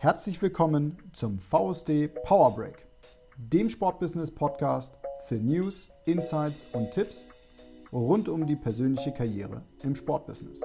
Herzlich 0.00 0.40
willkommen 0.40 0.96
zum 1.12 1.40
VSD 1.40 2.06
Power 2.22 2.54
Break, 2.54 2.86
dem 3.36 3.68
Sportbusiness 3.68 4.32
Podcast 4.32 4.96
für 5.24 5.34
News, 5.34 5.88
Insights 6.04 6.68
und 6.72 6.92
Tipps 6.92 7.26
rund 7.92 8.28
um 8.28 8.46
die 8.46 8.54
persönliche 8.54 9.12
Karriere 9.12 9.60
im 9.82 9.96
Sportbusiness. 9.96 10.62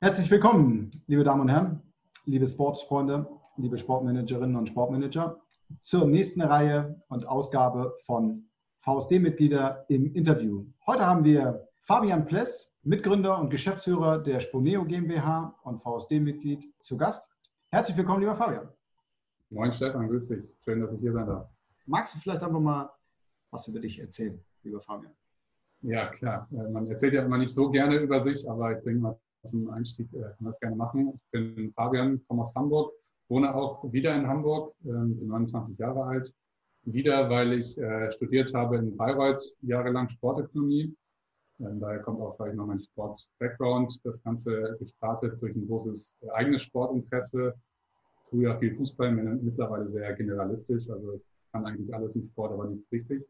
Herzlich 0.00 0.28
willkommen, 0.28 0.90
liebe 1.06 1.22
Damen 1.22 1.42
und 1.42 1.50
Herren, 1.50 1.89
liebe 2.24 2.46
Sportsfreunde, 2.46 3.26
liebe 3.56 3.78
Sportmanagerinnen 3.78 4.56
und 4.56 4.68
Sportmanager, 4.68 5.40
zur 5.80 6.06
nächsten 6.06 6.42
Reihe 6.42 7.02
und 7.08 7.26
Ausgabe 7.26 7.94
von 8.04 8.48
VSD-Mitglieder 8.80 9.84
im 9.88 10.12
Interview. 10.14 10.66
Heute 10.86 11.06
haben 11.06 11.24
wir 11.24 11.68
Fabian 11.82 12.26
Pless, 12.26 12.74
Mitgründer 12.82 13.38
und 13.38 13.50
Geschäftsführer 13.50 14.18
der 14.18 14.40
Sponeo 14.40 14.84
GmbH 14.84 15.54
und 15.62 15.82
VSD-Mitglied 15.82 16.64
zu 16.80 16.96
Gast. 16.96 17.28
Herzlich 17.70 17.96
willkommen, 17.96 18.20
lieber 18.20 18.36
Fabian. 18.36 18.68
Moin 19.50 19.72
Stefan, 19.72 20.08
grüß 20.08 20.28
dich. 20.28 20.44
Schön, 20.64 20.80
dass 20.80 20.92
ich 20.92 21.00
hier 21.00 21.12
sein 21.12 21.26
darf. 21.26 21.48
Magst 21.86 22.14
du 22.14 22.18
vielleicht 22.18 22.42
einfach 22.42 22.60
mal 22.60 22.90
was 23.50 23.66
über 23.68 23.80
dich 23.80 23.98
erzählen, 23.98 24.42
lieber 24.62 24.80
Fabian? 24.80 25.12
Ja, 25.82 26.06
klar. 26.08 26.48
Äh, 26.52 26.68
man 26.68 26.86
erzählt 26.86 27.14
ja 27.14 27.24
immer 27.24 27.38
nicht 27.38 27.52
so 27.52 27.70
gerne 27.70 27.96
über 27.96 28.20
sich, 28.20 28.48
aber 28.48 28.76
ich 28.76 28.84
denke 28.84 29.00
mal, 29.00 29.18
zum 29.42 29.70
Einstieg 29.70 30.12
äh, 30.12 30.20
kann 30.20 30.46
das 30.46 30.60
gerne 30.60 30.76
machen. 30.76 31.12
Ich 31.14 31.30
bin 31.30 31.72
Fabian, 31.72 32.20
komme 32.28 32.42
aus 32.42 32.54
Hamburg, 32.54 32.92
wohne 33.28 33.54
auch 33.54 33.90
wieder 33.92 34.14
in 34.14 34.26
Hamburg, 34.26 34.74
ähm, 34.84 35.18
bin 35.18 35.28
29 35.28 35.78
Jahre 35.78 36.04
alt. 36.04 36.34
Wieder, 36.84 37.28
weil 37.28 37.52
ich 37.54 37.76
äh, 37.78 38.10
studiert 38.10 38.54
habe 38.54 38.78
in 38.78 38.96
Bayreuth 38.96 39.44
jahrelang 39.60 40.08
Sportökonomie. 40.08 40.94
Ähm, 41.60 41.78
daher 41.78 42.00
kommt 42.00 42.20
auch, 42.20 42.32
sage 42.32 42.50
ich 42.52 42.56
mal, 42.56 42.66
mein 42.66 42.80
Sport-Background. 42.80 44.00
Das 44.04 44.22
Ganze 44.22 44.76
gestartet 44.78 45.40
durch 45.42 45.54
ein 45.54 45.66
großes 45.66 46.16
äh, 46.22 46.30
eigenes 46.30 46.62
Sportinteresse. 46.62 47.54
Früher 48.30 48.58
viel 48.58 48.74
Fußball, 48.76 49.12
mittlerweile 49.12 49.88
sehr 49.88 50.12
generalistisch. 50.14 50.88
Also 50.88 51.14
ich 51.14 51.22
kann 51.52 51.66
eigentlich 51.66 51.92
alles 51.92 52.14
im 52.14 52.22
Sport, 52.22 52.52
aber 52.52 52.66
nichts 52.66 52.90
richtig. 52.92 53.26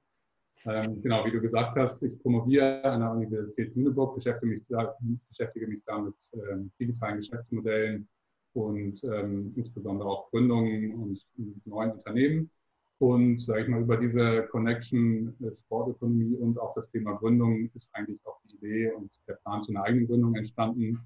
Ähm, 0.66 1.00
genau, 1.02 1.24
wie 1.24 1.30
du 1.30 1.40
gesagt 1.40 1.76
hast, 1.76 2.02
ich 2.02 2.20
promoviere 2.22 2.84
an 2.84 3.00
der 3.00 3.12
Universität 3.12 3.74
Lüneburg, 3.74 4.14
beschäftige 4.14 4.52
mich 4.52 4.62
da, 4.68 4.94
beschäftige 5.28 5.66
mich 5.66 5.82
da 5.86 5.98
mit 5.98 6.14
ähm, 6.34 6.70
digitalen 6.78 7.16
Geschäftsmodellen 7.16 8.08
und 8.52 9.02
ähm, 9.04 9.52
insbesondere 9.56 10.08
auch 10.08 10.30
Gründungen 10.30 10.94
und, 10.94 11.26
neuen 11.64 11.92
Unternehmen. 11.92 12.50
Und 12.98 13.40
sage 13.42 13.62
ich 13.62 13.68
mal, 13.68 13.80
über 13.80 13.96
diese 13.96 14.42
Connection 14.50 15.34
äh, 15.40 15.54
Sportökonomie 15.56 16.36
und 16.36 16.58
auch 16.58 16.74
das 16.74 16.90
Thema 16.90 17.14
Gründung 17.14 17.70
ist 17.74 17.90
eigentlich 17.94 18.20
auch 18.26 18.38
die 18.44 18.56
Idee 18.56 18.92
und 18.92 19.10
der 19.26 19.34
Plan 19.34 19.62
zu 19.62 19.72
einer 19.72 19.84
eigenen 19.84 20.06
Gründung 20.06 20.34
entstanden, 20.34 20.98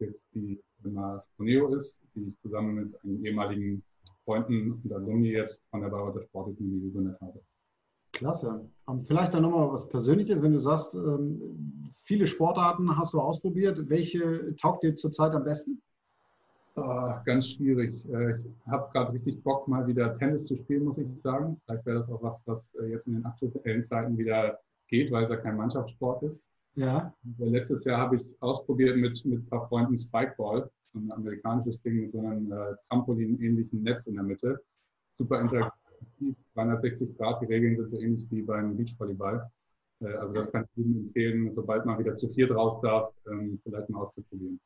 jetzt 0.00 0.26
die 0.34 0.60
Firma 0.82 1.22
Sponeo 1.22 1.74
ist, 1.74 2.02
die 2.14 2.28
ich 2.28 2.38
zusammen 2.40 2.74
mit 2.74 3.04
einem 3.04 3.24
ehemaligen 3.24 3.82
Freunden 4.24 4.72
und 4.72 4.92
Alumni 4.92 5.30
jetzt 5.30 5.64
von 5.70 5.80
der 5.80 5.88
Bayreuther 5.88 6.22
Sportökonomie 6.22 6.80
gegründet 6.80 7.18
habe. 7.20 7.40
Klasse. 8.18 8.68
Und 8.86 9.06
vielleicht 9.06 9.32
dann 9.32 9.42
nochmal 9.42 9.70
was 9.70 9.88
Persönliches, 9.88 10.42
wenn 10.42 10.52
du 10.52 10.58
sagst, 10.58 10.94
ähm, 10.94 11.92
viele 12.02 12.26
Sportarten 12.26 12.98
hast 12.98 13.14
du 13.14 13.20
ausprobiert. 13.20 13.88
Welche 13.88 14.56
taugt 14.56 14.82
dir 14.82 14.94
zurzeit 14.96 15.32
am 15.32 15.44
besten? 15.44 15.80
Oh, 16.74 17.12
ganz 17.24 17.50
schwierig. 17.50 18.08
Äh, 18.10 18.38
ich 18.38 18.66
habe 18.66 18.90
gerade 18.92 19.12
richtig 19.12 19.42
Bock, 19.42 19.68
mal 19.68 19.86
wieder 19.86 20.14
Tennis 20.14 20.46
zu 20.46 20.56
spielen, 20.56 20.84
muss 20.84 20.98
ich 20.98 21.06
sagen. 21.20 21.60
Vielleicht 21.64 21.86
wäre 21.86 21.98
das 21.98 22.10
auch 22.10 22.22
was, 22.22 22.42
was 22.46 22.74
äh, 22.74 22.86
jetzt 22.86 23.06
in 23.06 23.14
den 23.14 23.24
aktuellen 23.24 23.84
Zeiten 23.84 24.18
wieder 24.18 24.58
geht, 24.88 25.12
weil 25.12 25.22
es 25.22 25.30
ja 25.30 25.36
kein 25.36 25.56
Mannschaftssport 25.56 26.22
ist. 26.24 26.50
Ja. 26.74 27.12
Letztes 27.38 27.84
Jahr 27.84 27.98
habe 27.98 28.16
ich 28.16 28.26
ausprobiert 28.40 28.96
mit, 28.96 29.24
mit 29.24 29.40
ein 29.40 29.48
paar 29.48 29.68
Freunden 29.68 29.96
Spikeball, 29.96 30.68
so 30.84 30.98
ein 30.98 31.10
amerikanisches 31.12 31.82
Ding 31.82 32.00
mit 32.00 32.12
so 32.12 32.18
einem 32.18 32.50
äh, 32.52 32.74
Trampolin-ähnlichen 32.88 33.82
Netz 33.82 34.06
in 34.06 34.14
der 34.14 34.24
Mitte. 34.24 34.60
Super 35.16 35.40
interaktiv 35.40 35.87
360 36.54 37.16
Grad. 37.16 37.42
Die 37.42 37.46
Regeln 37.46 37.76
sind 37.76 37.90
so 37.90 37.98
ähnlich 37.98 38.26
wie 38.30 38.42
beim 38.42 38.76
Beachvolleyball. 38.76 39.50
Äh, 40.00 40.14
also 40.14 40.34
das 40.34 40.52
kann 40.52 40.64
ich 40.64 40.84
Ihnen 40.84 41.06
empfehlen, 41.06 41.54
sobald 41.54 41.86
man 41.86 41.98
wieder 41.98 42.14
zu 42.14 42.28
viert 42.30 42.50
raus 42.50 42.80
darf, 42.80 43.12
ähm, 43.30 43.60
vielleicht 43.62 43.88
mal 43.90 44.00
auszuprobieren. 44.00 44.60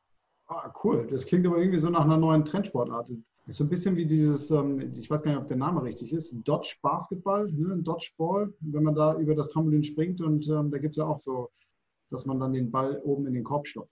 Ah, 0.47 0.73
cool. 0.83 1.07
Das 1.09 1.25
klingt 1.25 1.45
aber 1.47 1.57
irgendwie 1.57 1.79
so 1.79 1.89
nach 1.89 2.03
einer 2.05 2.17
neuen 2.17 2.45
Trendsportart. 2.45 3.09
Ist 3.45 3.57
so 3.57 3.65
ein 3.65 3.69
bisschen 3.69 3.95
wie 3.95 4.05
dieses, 4.05 4.51
ähm, 4.51 4.93
ich 4.95 5.09
weiß 5.09 5.21
gar 5.21 5.31
nicht, 5.31 5.41
ob 5.41 5.47
der 5.47 5.57
Name 5.57 5.83
richtig 5.83 6.13
ist, 6.13 6.33
Dodge 6.45 6.75
Basketball, 6.81 7.51
ne? 7.51 7.77
Dodgeball, 7.81 8.53
wenn 8.61 8.83
man 8.83 8.95
da 8.95 9.17
über 9.17 9.35
das 9.35 9.49
Trampolin 9.49 9.83
springt 9.83 10.21
und 10.21 10.47
ähm, 10.47 10.71
da 10.71 10.77
gibt 10.77 10.91
es 10.93 10.97
ja 10.97 11.05
auch 11.05 11.19
so, 11.19 11.49
dass 12.09 12.25
man 12.25 12.39
dann 12.39 12.53
den 12.53 12.71
Ball 12.71 13.01
oben 13.03 13.27
in 13.27 13.33
den 13.33 13.43
Korb 13.43 13.67
stopft. 13.67 13.91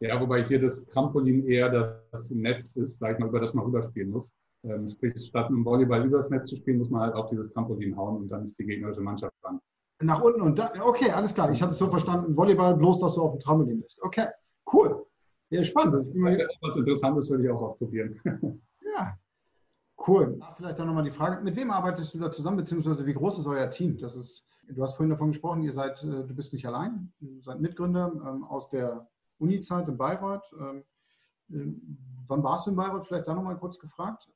Ja, 0.00 0.20
wobei 0.20 0.42
hier 0.42 0.60
das 0.60 0.86
Trampolin 0.86 1.46
eher 1.46 1.70
das 2.10 2.30
Netz 2.32 2.74
ist, 2.74 2.98
sag 2.98 3.12
ich 3.12 3.18
mal, 3.20 3.28
über 3.28 3.38
das 3.38 3.54
man 3.54 3.64
rüberspielen 3.64 4.10
muss. 4.10 4.34
Ähm, 4.64 4.88
sprich, 4.88 5.14
statt 5.26 5.48
einem 5.48 5.64
Volleyball 5.64 6.06
übers 6.06 6.30
Netz 6.30 6.50
zu 6.50 6.56
spielen, 6.56 6.78
muss 6.78 6.90
man 6.90 7.02
halt 7.02 7.14
auf 7.14 7.30
dieses 7.30 7.52
Trampolin 7.52 7.96
hauen 7.96 8.16
und 8.16 8.28
dann 8.28 8.44
ist 8.44 8.58
die 8.58 8.64
gegnerische 8.64 9.00
Mannschaft 9.00 9.34
dran. 9.42 9.60
Nach 10.00 10.20
unten 10.20 10.40
und 10.40 10.58
da, 10.58 10.72
okay, 10.80 11.10
alles 11.10 11.34
klar. 11.34 11.50
Ich 11.50 11.60
hatte 11.60 11.72
es 11.72 11.78
so 11.78 11.88
verstanden, 11.88 12.36
Volleyball 12.36 12.76
bloß, 12.76 13.00
dass 13.00 13.14
du 13.14 13.22
auf 13.22 13.32
dem 13.32 13.40
Trampolin 13.40 13.80
bist. 13.80 14.00
Okay, 14.02 14.28
cool. 14.72 15.04
Ja, 15.50 15.62
spannend. 15.64 15.94
Das 15.94 16.06
wäre 16.14 16.48
was 16.60 16.76
Interessantes, 16.76 17.30
würde 17.30 17.44
ich 17.44 17.50
auch 17.50 17.60
ausprobieren. 17.60 18.18
ja, 18.96 19.18
cool. 20.06 20.40
Vielleicht 20.56 20.78
dann 20.78 20.86
nochmal 20.86 21.04
die 21.04 21.10
Frage, 21.10 21.42
mit 21.42 21.56
wem 21.56 21.70
arbeitest 21.70 22.14
du 22.14 22.18
da 22.18 22.30
zusammen, 22.30 22.56
beziehungsweise 22.58 23.04
wie 23.04 23.14
groß 23.14 23.40
ist 23.40 23.46
euer 23.46 23.68
Team? 23.68 23.98
Das 23.98 24.16
ist, 24.16 24.46
du 24.68 24.82
hast 24.82 24.94
vorhin 24.94 25.10
davon 25.10 25.28
gesprochen, 25.28 25.62
ihr 25.62 25.72
seid, 25.72 26.02
äh, 26.04 26.24
du 26.24 26.34
bist 26.34 26.52
nicht 26.52 26.66
allein, 26.66 27.12
ihr 27.20 27.42
seid 27.42 27.60
Mitgründer 27.60 28.12
ähm, 28.14 28.44
aus 28.44 28.68
der 28.68 29.08
Uni-Zeit 29.38 29.88
in 29.88 29.98
Bayreuth. 29.98 30.50
Ähm, 30.58 30.84
äh, 31.50 31.74
wann 32.28 32.42
warst 32.42 32.66
du 32.66 32.70
in 32.70 32.76
Bayreuth? 32.76 33.06
Vielleicht 33.06 33.26
da 33.26 33.34
nochmal 33.34 33.58
kurz 33.58 33.78
gefragt. 33.78 34.28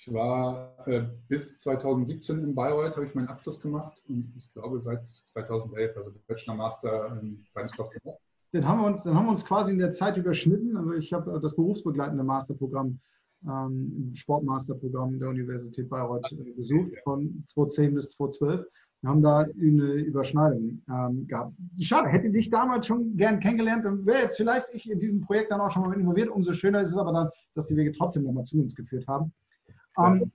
Ich 0.00 0.10
war 0.10 0.74
äh, 0.86 1.02
bis 1.28 1.58
2017 1.58 2.42
in 2.42 2.54
Bayreuth, 2.54 2.96
habe 2.96 3.04
ich 3.04 3.14
meinen 3.14 3.28
Abschluss 3.28 3.60
gemacht 3.60 4.02
und 4.08 4.32
ich 4.34 4.50
glaube 4.50 4.80
seit 4.80 5.06
2011, 5.06 5.94
also 5.94 6.12
Bachelor 6.26 6.54
Master, 6.54 7.20
beides 7.52 7.72
doch 7.72 7.90
gemacht. 7.90 8.18
Den 8.54 8.66
haben, 8.66 8.80
wir 8.80 8.86
uns, 8.86 9.02
den 9.02 9.14
haben 9.14 9.26
wir 9.26 9.32
uns 9.32 9.44
quasi 9.44 9.72
in 9.72 9.78
der 9.78 9.92
Zeit 9.92 10.16
überschnitten. 10.16 10.74
Also 10.78 10.94
ich 10.94 11.12
habe 11.12 11.38
das 11.38 11.54
berufsbegleitende 11.54 12.24
Masterprogramm, 12.24 12.98
ähm, 13.44 14.12
Sportmasterprogramm 14.14 15.18
der 15.18 15.28
Universität 15.28 15.90
Bayreuth 15.90 16.32
äh, 16.32 16.50
besucht, 16.52 16.92
von 17.04 17.44
2010 17.48 17.94
bis 17.94 18.12
2012. 18.12 18.66
Wir 19.02 19.10
haben 19.10 19.22
da 19.22 19.40
eine 19.40 19.92
Überschneidung 19.92 20.80
ähm, 20.88 21.26
gehabt. 21.26 21.52
Schade, 21.78 22.08
hätte 22.08 22.30
dich 22.30 22.48
damals 22.48 22.86
schon 22.86 23.18
gern 23.18 23.38
kennengelernt, 23.38 23.84
dann 23.84 24.06
wäre 24.06 24.22
jetzt 24.22 24.38
vielleicht 24.38 24.66
ich 24.72 24.90
in 24.90 24.98
diesem 24.98 25.20
Projekt 25.20 25.50
dann 25.52 25.60
auch 25.60 25.70
schon 25.70 25.82
mal 25.82 25.92
involviert. 25.92 26.30
Umso 26.30 26.54
schöner 26.54 26.80
ist 26.80 26.92
es 26.92 26.96
aber 26.96 27.12
dann, 27.12 27.28
dass 27.54 27.66
die 27.66 27.76
Wege 27.76 27.92
trotzdem 27.92 28.22
nochmal 28.22 28.44
zu 28.44 28.58
uns 28.58 28.74
geführt 28.74 29.06
haben. 29.06 29.30
Ähm, 29.98 30.32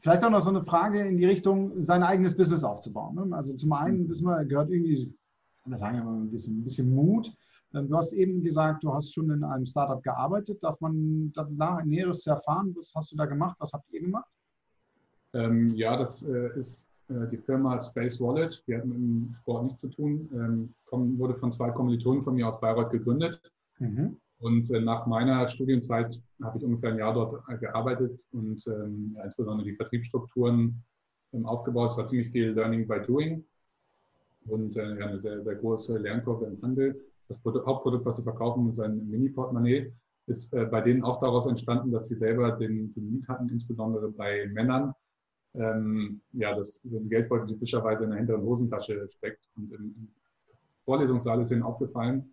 vielleicht 0.00 0.24
auch 0.24 0.30
noch 0.30 0.40
so 0.40 0.50
eine 0.50 0.64
Frage 0.64 1.06
in 1.06 1.16
die 1.16 1.26
Richtung, 1.26 1.82
sein 1.82 2.02
eigenes 2.02 2.36
Business 2.36 2.64
aufzubauen. 2.64 3.14
Ne? 3.14 3.36
Also 3.36 3.54
zum 3.54 3.72
einen 3.72 4.08
wissen 4.08 4.26
wir, 4.26 4.44
gehört 4.44 4.70
irgendwie, 4.70 5.14
das 5.64 5.80
sagen, 5.80 5.98
ein 5.98 6.30
bisschen, 6.30 6.60
ein 6.60 6.64
bisschen 6.64 6.94
Mut. 6.94 7.32
Ähm, 7.74 7.88
du 7.88 7.96
hast 7.96 8.12
eben 8.12 8.42
gesagt, 8.42 8.84
du 8.84 8.92
hast 8.92 9.12
schon 9.12 9.30
in 9.30 9.44
einem 9.44 9.66
Startup 9.66 10.02
gearbeitet. 10.02 10.62
Darf 10.62 10.80
man 10.80 11.32
danach 11.34 11.84
Näheres 11.84 12.26
erfahren? 12.26 12.74
Was 12.76 12.92
hast 12.94 13.12
du 13.12 13.16
da 13.16 13.26
gemacht? 13.26 13.56
Was 13.58 13.72
habt 13.72 13.90
ihr 13.90 14.00
gemacht? 14.00 14.30
Ähm, 15.34 15.68
ja, 15.74 15.96
das 15.96 16.22
äh, 16.22 16.58
ist 16.58 16.88
äh, 17.08 17.28
die 17.30 17.36
Firma 17.36 17.78
Space 17.78 18.20
Wallet. 18.20 18.64
Die 18.66 18.76
hat 18.76 18.86
mit 18.86 18.94
dem 18.94 19.34
Sport 19.34 19.64
nichts 19.64 19.80
zu 19.82 19.88
tun. 19.88 20.28
Ähm, 20.32 20.74
kommen, 20.86 21.18
wurde 21.18 21.34
von 21.34 21.52
zwei 21.52 21.70
Kommilitonen 21.70 22.22
von 22.22 22.34
mir 22.34 22.48
aus 22.48 22.60
Bayreuth 22.60 22.90
gegründet. 22.90 23.40
Mhm. 23.78 24.16
Und 24.40 24.70
äh, 24.70 24.80
nach 24.80 25.06
meiner 25.06 25.48
Studienzeit 25.48 26.20
habe 26.42 26.58
ich 26.58 26.64
ungefähr 26.64 26.90
ein 26.90 26.98
Jahr 26.98 27.14
dort 27.14 27.42
äh, 27.48 27.58
gearbeitet 27.58 28.24
und 28.32 28.64
ähm, 28.68 29.16
insbesondere 29.22 29.66
die 29.66 29.74
Vertriebsstrukturen 29.74 30.82
ähm, 31.32 31.46
aufgebaut. 31.46 31.90
Es 31.90 31.96
war 31.98 32.06
ziemlich 32.06 32.30
viel 32.30 32.50
Learning 32.52 32.86
by 32.86 33.00
Doing 33.00 33.44
und 34.46 34.76
äh, 34.76 34.82
eine 34.82 35.20
sehr, 35.20 35.42
sehr 35.42 35.56
große 35.56 35.98
Lernkurve 35.98 36.46
im 36.46 36.62
Handel. 36.62 37.00
Das 37.26 37.40
Produkt, 37.40 37.66
Hauptprodukt, 37.66 38.06
was 38.06 38.16
sie 38.16 38.22
verkaufen, 38.22 38.68
ist 38.68 38.80
ein 38.80 39.08
Mini-Portemonnaie. 39.10 39.92
Ist 40.26 40.52
äh, 40.54 40.66
bei 40.66 40.82
denen 40.82 41.02
auch 41.02 41.18
daraus 41.18 41.46
entstanden, 41.46 41.90
dass 41.90 42.08
sie 42.08 42.16
selber 42.16 42.52
den, 42.52 42.92
den 42.94 43.10
Need 43.10 43.28
hatten, 43.28 43.48
insbesondere 43.48 44.08
bei 44.10 44.46
Männern. 44.52 44.94
Ähm, 45.54 46.20
ja, 46.32 46.54
dass 46.54 46.82
so 46.82 46.96
ein 46.96 47.08
Geldbeutel 47.08 47.48
typischerweise 47.48 48.04
in 48.04 48.10
der 48.10 48.18
hinteren 48.18 48.42
Hosentasche 48.42 49.08
steckt. 49.08 49.48
Und 49.56 49.72
im, 49.72 49.94
im 49.96 50.08
Vorlesungssaal 50.84 51.40
ist 51.40 51.50
ihnen 51.50 51.62
aufgefallen, 51.62 52.30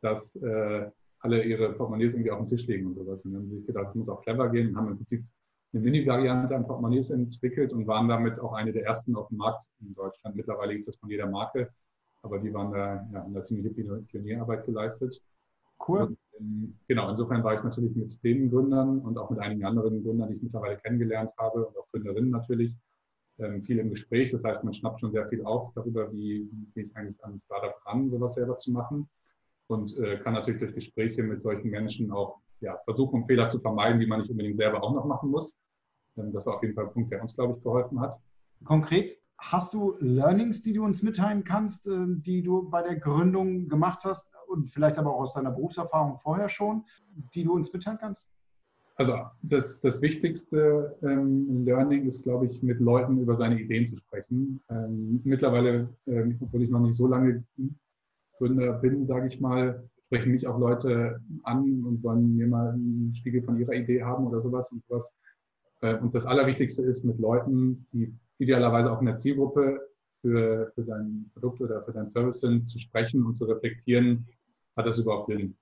dass 0.00 0.36
äh, 0.36 0.90
alle 1.20 1.42
ihre 1.44 1.72
Portemonnaies 1.72 2.14
irgendwie 2.14 2.30
auf 2.30 2.38
dem 2.38 2.48
Tisch 2.48 2.66
legen 2.66 2.86
und 2.86 2.94
sowas. 2.94 3.24
Und 3.24 3.32
dann 3.32 3.42
haben 3.42 3.50
sie 3.50 3.56
sich 3.56 3.66
gedacht, 3.66 3.86
das 3.86 3.94
muss 3.94 4.08
auch 4.08 4.22
clever 4.22 4.48
gehen 4.50 4.68
und 4.68 4.76
haben 4.76 4.88
im 4.88 4.96
Prinzip 4.96 5.24
eine 5.72 5.82
Mini-Variante 5.82 6.56
an 6.56 6.66
Portemonnaies 6.66 7.10
entwickelt 7.10 7.72
und 7.72 7.86
waren 7.86 8.08
damit 8.08 8.40
auch 8.40 8.52
eine 8.54 8.72
der 8.72 8.84
ersten 8.84 9.14
auf 9.16 9.28
dem 9.28 9.38
Markt 9.38 9.68
in 9.80 9.94
Deutschland. 9.94 10.34
Mittlerweile 10.36 10.72
gibt 10.72 10.82
es 10.82 10.94
das 10.94 10.96
von 10.96 11.10
jeder 11.10 11.26
Marke, 11.28 11.70
aber 12.22 12.38
die 12.38 12.52
waren 12.52 12.72
da, 12.72 13.06
ja, 13.12 13.22
haben 13.22 13.34
da 13.34 13.44
ziemliche 13.44 13.70
Pionierarbeit 13.70 14.66
geleistet. 14.66 15.22
Cool. 15.86 16.02
Und, 16.02 16.18
Ähm, 16.40 16.74
genau, 16.88 17.10
insofern 17.10 17.44
war 17.44 17.54
ich 17.54 17.62
natürlich 17.62 17.94
mit 17.94 18.22
den 18.24 18.50
Gründern 18.50 19.00
und 19.00 19.18
auch 19.18 19.30
mit 19.30 19.40
einigen 19.40 19.64
anderen 19.64 20.02
Gründern, 20.02 20.30
die 20.30 20.36
ich 20.36 20.42
mittlerweile 20.42 20.78
kennengelernt 20.78 21.32
habe 21.38 21.66
und 21.66 21.76
auch 21.76 21.86
Gründerinnen 21.90 22.30
natürlich, 22.30 22.76
ähm, 23.38 23.62
viel 23.62 23.78
im 23.78 23.90
Gespräch. 23.90 24.30
Das 24.30 24.44
heißt, 24.44 24.64
man 24.64 24.72
schnappt 24.72 25.00
schon 25.00 25.12
sehr 25.12 25.28
viel 25.28 25.44
auf 25.44 25.72
darüber, 25.74 26.12
wie 26.12 26.48
gehe 26.74 26.84
ich 26.84 26.96
eigentlich 26.96 27.22
an 27.24 27.38
Startup 27.38 27.74
ran, 27.86 28.08
sowas 28.08 28.34
selber 28.34 28.56
zu 28.58 28.72
machen. 28.72 29.08
Und 29.70 29.96
äh, 30.00 30.18
kann 30.18 30.34
natürlich 30.34 30.58
durch 30.58 30.74
Gespräche 30.74 31.22
mit 31.22 31.42
solchen 31.42 31.70
Menschen 31.70 32.10
auch 32.10 32.40
ja, 32.60 32.76
versuchen, 32.84 33.24
Fehler 33.26 33.48
zu 33.48 33.60
vermeiden, 33.60 34.00
die 34.00 34.06
man 34.06 34.20
nicht 34.20 34.30
unbedingt 34.30 34.56
selber 34.56 34.82
auch 34.82 34.92
noch 34.92 35.04
machen 35.04 35.30
muss. 35.30 35.60
Ähm, 36.16 36.32
das 36.32 36.44
war 36.44 36.56
auf 36.56 36.62
jeden 36.62 36.74
Fall 36.74 36.86
ein 36.86 36.92
Punkt, 36.92 37.12
der 37.12 37.20
uns, 37.20 37.36
glaube 37.36 37.54
ich, 37.56 37.62
geholfen 37.62 38.00
hat. 38.00 38.18
Konkret, 38.64 39.16
hast 39.38 39.72
du 39.72 39.94
Learnings, 40.00 40.60
die 40.60 40.72
du 40.72 40.84
uns 40.84 41.04
mitteilen 41.04 41.44
kannst, 41.44 41.86
äh, 41.86 42.04
die 42.08 42.42
du 42.42 42.68
bei 42.68 42.82
der 42.82 42.96
Gründung 42.96 43.68
gemacht 43.68 44.00
hast 44.04 44.28
und 44.48 44.72
vielleicht 44.72 44.98
aber 44.98 45.14
auch 45.14 45.20
aus 45.20 45.34
deiner 45.34 45.52
Berufserfahrung 45.52 46.18
vorher 46.18 46.48
schon, 46.48 46.84
die 47.34 47.44
du 47.44 47.52
uns 47.52 47.72
mitteilen 47.72 47.98
kannst? 48.00 48.28
Also 48.96 49.18
das, 49.42 49.80
das 49.80 50.02
wichtigste 50.02 50.98
ähm, 51.02 51.64
Learning 51.64 52.06
ist, 52.06 52.24
glaube 52.24 52.46
ich, 52.46 52.60
mit 52.60 52.80
Leuten 52.80 53.18
über 53.18 53.36
seine 53.36 53.60
Ideen 53.60 53.86
zu 53.86 53.96
sprechen. 53.96 54.60
Ähm, 54.68 55.20
mittlerweile, 55.22 55.88
ähm, 56.08 56.38
obwohl 56.40 56.62
ich 56.62 56.70
noch 56.70 56.80
nicht 56.80 56.96
so 56.96 57.06
lange 57.06 57.44
Gründer 58.40 58.72
bin, 58.72 59.04
sage 59.04 59.28
ich 59.28 59.38
mal, 59.38 59.86
sprechen 60.06 60.32
mich 60.32 60.46
auch 60.46 60.58
Leute 60.58 61.20
an 61.44 61.84
und 61.84 62.02
wollen 62.02 62.36
mir 62.36 62.48
mal 62.48 62.70
einen 62.70 63.14
Spiegel 63.14 63.42
von 63.42 63.60
ihrer 63.60 63.74
Idee 63.74 64.02
haben 64.02 64.26
oder 64.26 64.40
sowas 64.40 64.72
und 64.72 64.82
sowas. 64.88 65.16
Äh, 65.82 65.96
und 65.98 66.14
das 66.14 66.24
Allerwichtigste 66.24 66.82
ist, 66.82 67.04
mit 67.04 67.18
Leuten, 67.18 67.86
die 67.92 68.12
idealerweise 68.38 68.90
auch 68.90 69.00
in 69.00 69.06
der 69.06 69.16
Zielgruppe 69.16 69.78
für, 70.22 70.72
für 70.74 70.82
dein 70.82 71.30
Produkt 71.34 71.60
oder 71.60 71.82
für 71.82 71.92
dein 71.92 72.08
Service 72.08 72.40
sind, 72.40 72.66
zu 72.66 72.78
sprechen 72.78 73.24
und 73.24 73.34
zu 73.34 73.44
reflektieren, 73.44 74.26
hat 74.74 74.86
das 74.86 74.98
überhaupt 74.98 75.26
Sinn? 75.26 75.54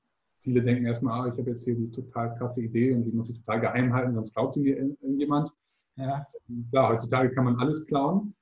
Viele 0.43 0.63
denken 0.63 0.87
erstmal, 0.87 1.21
ah, 1.21 1.33
ich 1.33 1.39
habe 1.39 1.51
jetzt 1.51 1.65
hier 1.65 1.75
die 1.75 1.91
total 1.91 2.35
krasse 2.37 2.63
Idee 2.63 2.95
und 2.95 3.05
die 3.05 3.13
muss 3.13 3.31
ich 3.31 3.39
total 3.41 3.61
geheim 3.61 3.93
halten, 3.93 4.15
sonst 4.15 4.33
klaut 4.35 4.53
sie 4.53 4.63
mir 4.63 4.77
irgendjemand. 4.77 5.51
Ja. 5.97 6.25
Klar, 6.71 6.93
heutzutage 6.93 7.31
kann 7.35 7.45
man 7.45 7.57
alles 7.57 7.87
klauen. 7.87 8.35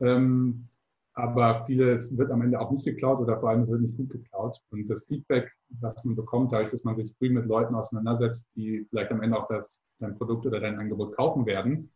Ähm, 0.00 0.66
aber 1.14 1.64
vieles 1.66 2.16
wird 2.18 2.30
am 2.32 2.42
Ende 2.42 2.60
auch 2.60 2.72
nicht 2.72 2.84
geklaut 2.84 3.20
oder 3.20 3.38
vor 3.38 3.50
allem 3.50 3.60
es 3.60 3.70
wird 3.70 3.82
nicht 3.82 3.96
gut 3.96 4.10
geklaut. 4.10 4.60
Und 4.70 4.90
das 4.90 5.06
Feedback, 5.06 5.52
was 5.80 6.04
man 6.04 6.16
bekommt, 6.16 6.52
dadurch, 6.52 6.70
dass 6.70 6.82
man 6.82 6.96
sich 6.96 7.14
früh 7.18 7.30
mit 7.30 7.46
Leuten 7.46 7.74
auseinandersetzt, 7.74 8.48
die 8.56 8.84
vielleicht 8.90 9.12
am 9.12 9.22
Ende 9.22 9.38
auch 9.38 9.48
das, 9.48 9.80
dein 10.00 10.16
Produkt 10.18 10.44
oder 10.46 10.58
dein 10.60 10.78
Angebot 10.78 11.16
kaufen 11.16 11.46
werden, 11.46 11.90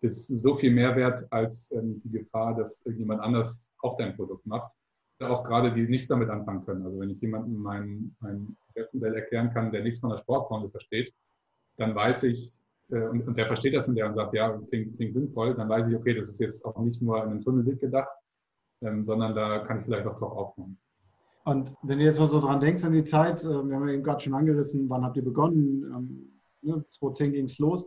ist 0.00 0.26
so 0.26 0.54
viel 0.54 0.72
mehr 0.72 0.96
wert 0.96 1.26
als 1.30 1.70
ähm, 1.72 2.00
die 2.02 2.10
Gefahr, 2.10 2.56
dass 2.56 2.84
irgendjemand 2.86 3.20
anders 3.20 3.70
auch 3.82 3.96
dein 3.98 4.16
Produkt 4.16 4.46
macht. 4.46 4.72
Auch 5.20 5.44
gerade 5.44 5.72
die 5.72 5.82
nichts 5.82 6.08
damit 6.08 6.30
anfangen 6.30 6.64
können. 6.64 6.84
Also 6.84 6.98
wenn 6.98 7.10
ich 7.10 7.20
jemandem 7.20 7.56
mein, 7.58 8.16
mein 8.20 8.56
Geschäftsmodell 8.68 9.14
erklären 9.14 9.52
kann, 9.52 9.70
der 9.70 9.84
nichts 9.84 10.00
von 10.00 10.10
der 10.10 10.16
Sportbranche 10.16 10.70
versteht, 10.70 11.12
dann 11.76 11.94
weiß 11.94 12.24
ich, 12.24 12.52
äh, 12.90 13.02
und, 13.02 13.28
und, 13.28 13.36
der 13.36 13.46
versteht 13.46 13.74
das 13.74 13.88
und 13.88 13.96
der 13.96 14.06
und 14.06 14.14
sagt, 14.14 14.34
ja, 14.34 14.58
klingt, 14.68 14.96
klingt 14.96 15.14
sinnvoll, 15.14 15.54
dann 15.54 15.68
weiß 15.68 15.88
ich, 15.88 15.94
okay, 15.94 16.14
das 16.14 16.30
ist 16.30 16.40
jetzt 16.40 16.64
auch 16.64 16.78
nicht 16.78 17.02
nur 17.02 17.22
in 17.22 17.30
einem 17.30 17.42
Tunnelblick 17.42 17.78
gedacht, 17.78 18.08
sondern 19.04 19.34
da 19.34 19.60
kann 19.60 19.78
ich 19.78 19.84
vielleicht 19.84 20.06
was 20.06 20.16
drauf 20.16 20.32
aufbauen. 20.32 20.78
Und 21.44 21.74
wenn 21.82 21.98
du 21.98 22.04
jetzt 22.04 22.18
mal 22.18 22.28
so 22.28 22.40
dran 22.40 22.60
denkst 22.60 22.84
an 22.84 22.92
die 22.92 23.04
Zeit, 23.04 23.42
äh, 23.42 23.48
wir 23.48 23.76
haben 23.76 23.88
ja 23.88 23.94
eben 23.94 24.04
gerade 24.04 24.20
schon 24.20 24.34
angerissen, 24.34 24.88
wann 24.88 25.04
habt 25.04 25.16
ihr 25.16 25.24
begonnen? 25.24 25.84
Ähm, 25.92 26.32
ne, 26.62 26.84
2010 26.88 27.32
ging 27.32 27.44
es 27.46 27.58
los. 27.58 27.86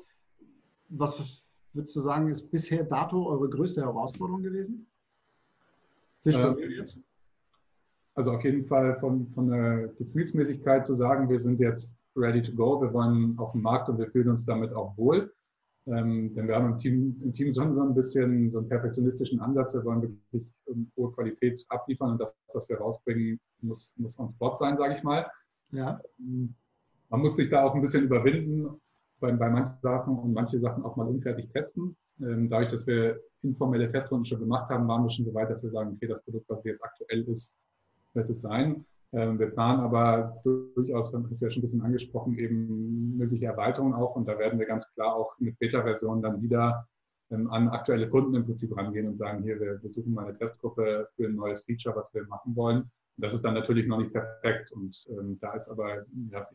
Was 0.89 1.41
würdest 1.73 1.95
du 1.95 1.99
sagen, 2.01 2.29
ist 2.29 2.51
bisher 2.51 2.83
dato 2.83 3.27
eure 3.27 3.49
größte 3.49 3.81
Herausforderung 3.81 4.43
gewesen? 4.43 4.87
Ähm, 6.25 6.57
jetzt? 6.69 6.99
Also 8.15 8.31
auf 8.31 8.43
jeden 8.43 8.65
Fall 8.65 8.99
von, 8.99 9.27
von 9.33 9.49
der 9.49 9.87
Gefühlsmäßigkeit 9.99 10.85
zu 10.85 10.95
sagen, 10.95 11.29
wir 11.29 11.39
sind 11.39 11.59
jetzt 11.59 11.97
ready 12.15 12.41
to 12.41 12.53
go, 12.53 12.81
wir 12.81 12.93
wollen 12.93 13.37
auf 13.37 13.51
den 13.51 13.61
Markt 13.61 13.89
und 13.89 13.97
wir 13.99 14.09
fühlen 14.09 14.29
uns 14.29 14.45
damit 14.45 14.73
auch 14.73 14.97
wohl. 14.97 15.33
Ähm, 15.87 16.33
denn 16.33 16.47
wir 16.47 16.55
haben 16.55 16.71
im 16.71 16.77
Team, 16.77 17.21
im 17.23 17.33
Team 17.33 17.51
so 17.51 17.61
ein 17.61 17.93
bisschen 17.93 18.49
so 18.49 18.59
einen 18.59 18.69
perfektionistischen 18.69 19.39
Ansatz. 19.39 19.75
Wir 19.75 19.85
wollen 19.85 20.01
wirklich 20.01 20.43
hohe 20.97 21.11
Qualität 21.11 21.65
abliefern 21.69 22.11
und 22.11 22.21
das, 22.21 22.37
was 22.53 22.69
wir 22.69 22.77
rausbringen, 22.77 23.39
muss, 23.61 23.95
muss 23.97 24.19
on 24.19 24.29
spot 24.29 24.55
sein, 24.55 24.77
sage 24.77 24.95
ich 24.95 25.03
mal. 25.03 25.29
Ja. 25.71 25.99
Man 26.17 27.21
muss 27.21 27.35
sich 27.35 27.49
da 27.49 27.63
auch 27.63 27.75
ein 27.75 27.81
bisschen 27.81 28.05
überwinden 28.05 28.81
bei, 29.19 29.31
bei 29.31 29.49
manchen 29.49 29.77
Sachen 29.81 30.17
und 30.17 30.33
manche 30.33 30.59
Sachen 30.59 30.83
auch 30.83 30.95
mal 30.95 31.07
unfertig 31.07 31.49
testen. 31.51 31.95
Ähm, 32.21 32.49
dadurch, 32.49 32.71
dass 32.71 32.87
wir 32.87 33.19
informelle 33.43 33.89
Testrunden 33.89 34.25
schon 34.25 34.39
gemacht 34.39 34.69
haben, 34.69 34.87
waren 34.87 35.03
wir 35.03 35.09
schon 35.09 35.25
so 35.25 35.33
weit, 35.33 35.49
dass 35.49 35.63
wir 35.63 35.71
sagen, 35.71 35.93
okay, 35.95 36.07
das 36.07 36.23
Produkt, 36.23 36.49
was 36.49 36.63
jetzt 36.63 36.83
aktuell 36.83 37.23
ist, 37.23 37.57
wird 38.13 38.29
es 38.29 38.41
sein. 38.41 38.85
Ähm, 39.11 39.39
wir 39.39 39.47
planen 39.47 39.81
aber 39.81 40.41
durchaus, 40.43 41.13
wir 41.13 41.19
haben 41.19 41.29
es 41.31 41.39
ja 41.39 41.49
schon 41.49 41.61
ein 41.61 41.65
bisschen 41.65 41.81
angesprochen, 41.81 42.37
eben 42.37 43.17
mögliche 43.17 43.45
Erweiterungen 43.45 43.93
auch. 43.93 44.15
Und 44.15 44.27
da 44.27 44.37
werden 44.39 44.59
wir 44.59 44.65
ganz 44.65 44.93
klar 44.93 45.15
auch 45.15 45.37
mit 45.39 45.57
Beta-Versionen 45.59 46.21
dann 46.21 46.41
wieder 46.41 46.87
an 47.29 47.69
aktuelle 47.69 48.09
Kunden 48.09 48.35
im 48.35 48.45
Prinzip 48.45 48.75
rangehen 48.75 49.07
und 49.07 49.15
sagen, 49.15 49.43
hier, 49.43 49.59
wir, 49.59 49.79
suchen 49.89 50.13
mal 50.13 50.25
eine 50.25 50.37
Testgruppe 50.37 51.09
für 51.15 51.25
ein 51.25 51.35
neues 51.35 51.63
Feature, 51.63 51.95
was 51.95 52.13
wir 52.13 52.25
machen 52.27 52.55
wollen. 52.55 52.81
Und 52.81 52.91
das 53.17 53.33
ist 53.33 53.43
dann 53.43 53.53
natürlich 53.53 53.87
noch 53.87 53.97
nicht 53.97 54.13
perfekt. 54.13 54.71
Und 54.71 55.05
ähm, 55.09 55.37
da 55.39 55.53
ist 55.53 55.69
aber 55.69 56.05
ja, 56.31 56.47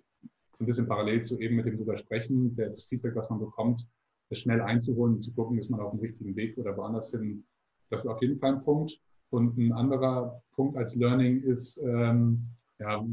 so 0.61 0.65
ein 0.65 0.67
bisschen 0.67 0.87
parallel 0.87 1.23
zu 1.23 1.41
eben 1.41 1.57
mit 1.57 1.67
dem 1.67 1.77
drüber 1.77 1.97
sprechen, 1.97 2.55
der, 2.55 2.71
das 2.71 2.85
Feedback, 2.85 3.17
was 3.17 3.31
man 3.31 3.41
bekommt, 3.41 3.87
das 4.29 4.41
schnell 4.41 4.61
einzuholen 4.61 5.15
und 5.15 5.23
zu 5.23 5.35
gucken, 5.35 5.59
ist 5.59 5.71
man 5.71 5.81
auf 5.81 5.91
dem 5.91 6.01
richtigen 6.01 6.37
Weg 6.37 6.57
oder 6.57 6.77
woanders 6.77 7.11
hin. 7.11 7.45
Das 7.91 8.05
ist 8.05 8.11
auf 8.11 8.23
jeden 8.23 8.39
Fall 8.39 8.55
ein 8.55 8.63
Punkt. 8.63 9.01
Und 9.31 9.57
ein 9.59 9.73
anderer 9.73 10.43
Punkt 10.53 10.77
als 10.77 10.95
Learning 10.97 11.43
ist, 11.43 11.83
ähm, 11.83 12.47
ja, 12.79 13.05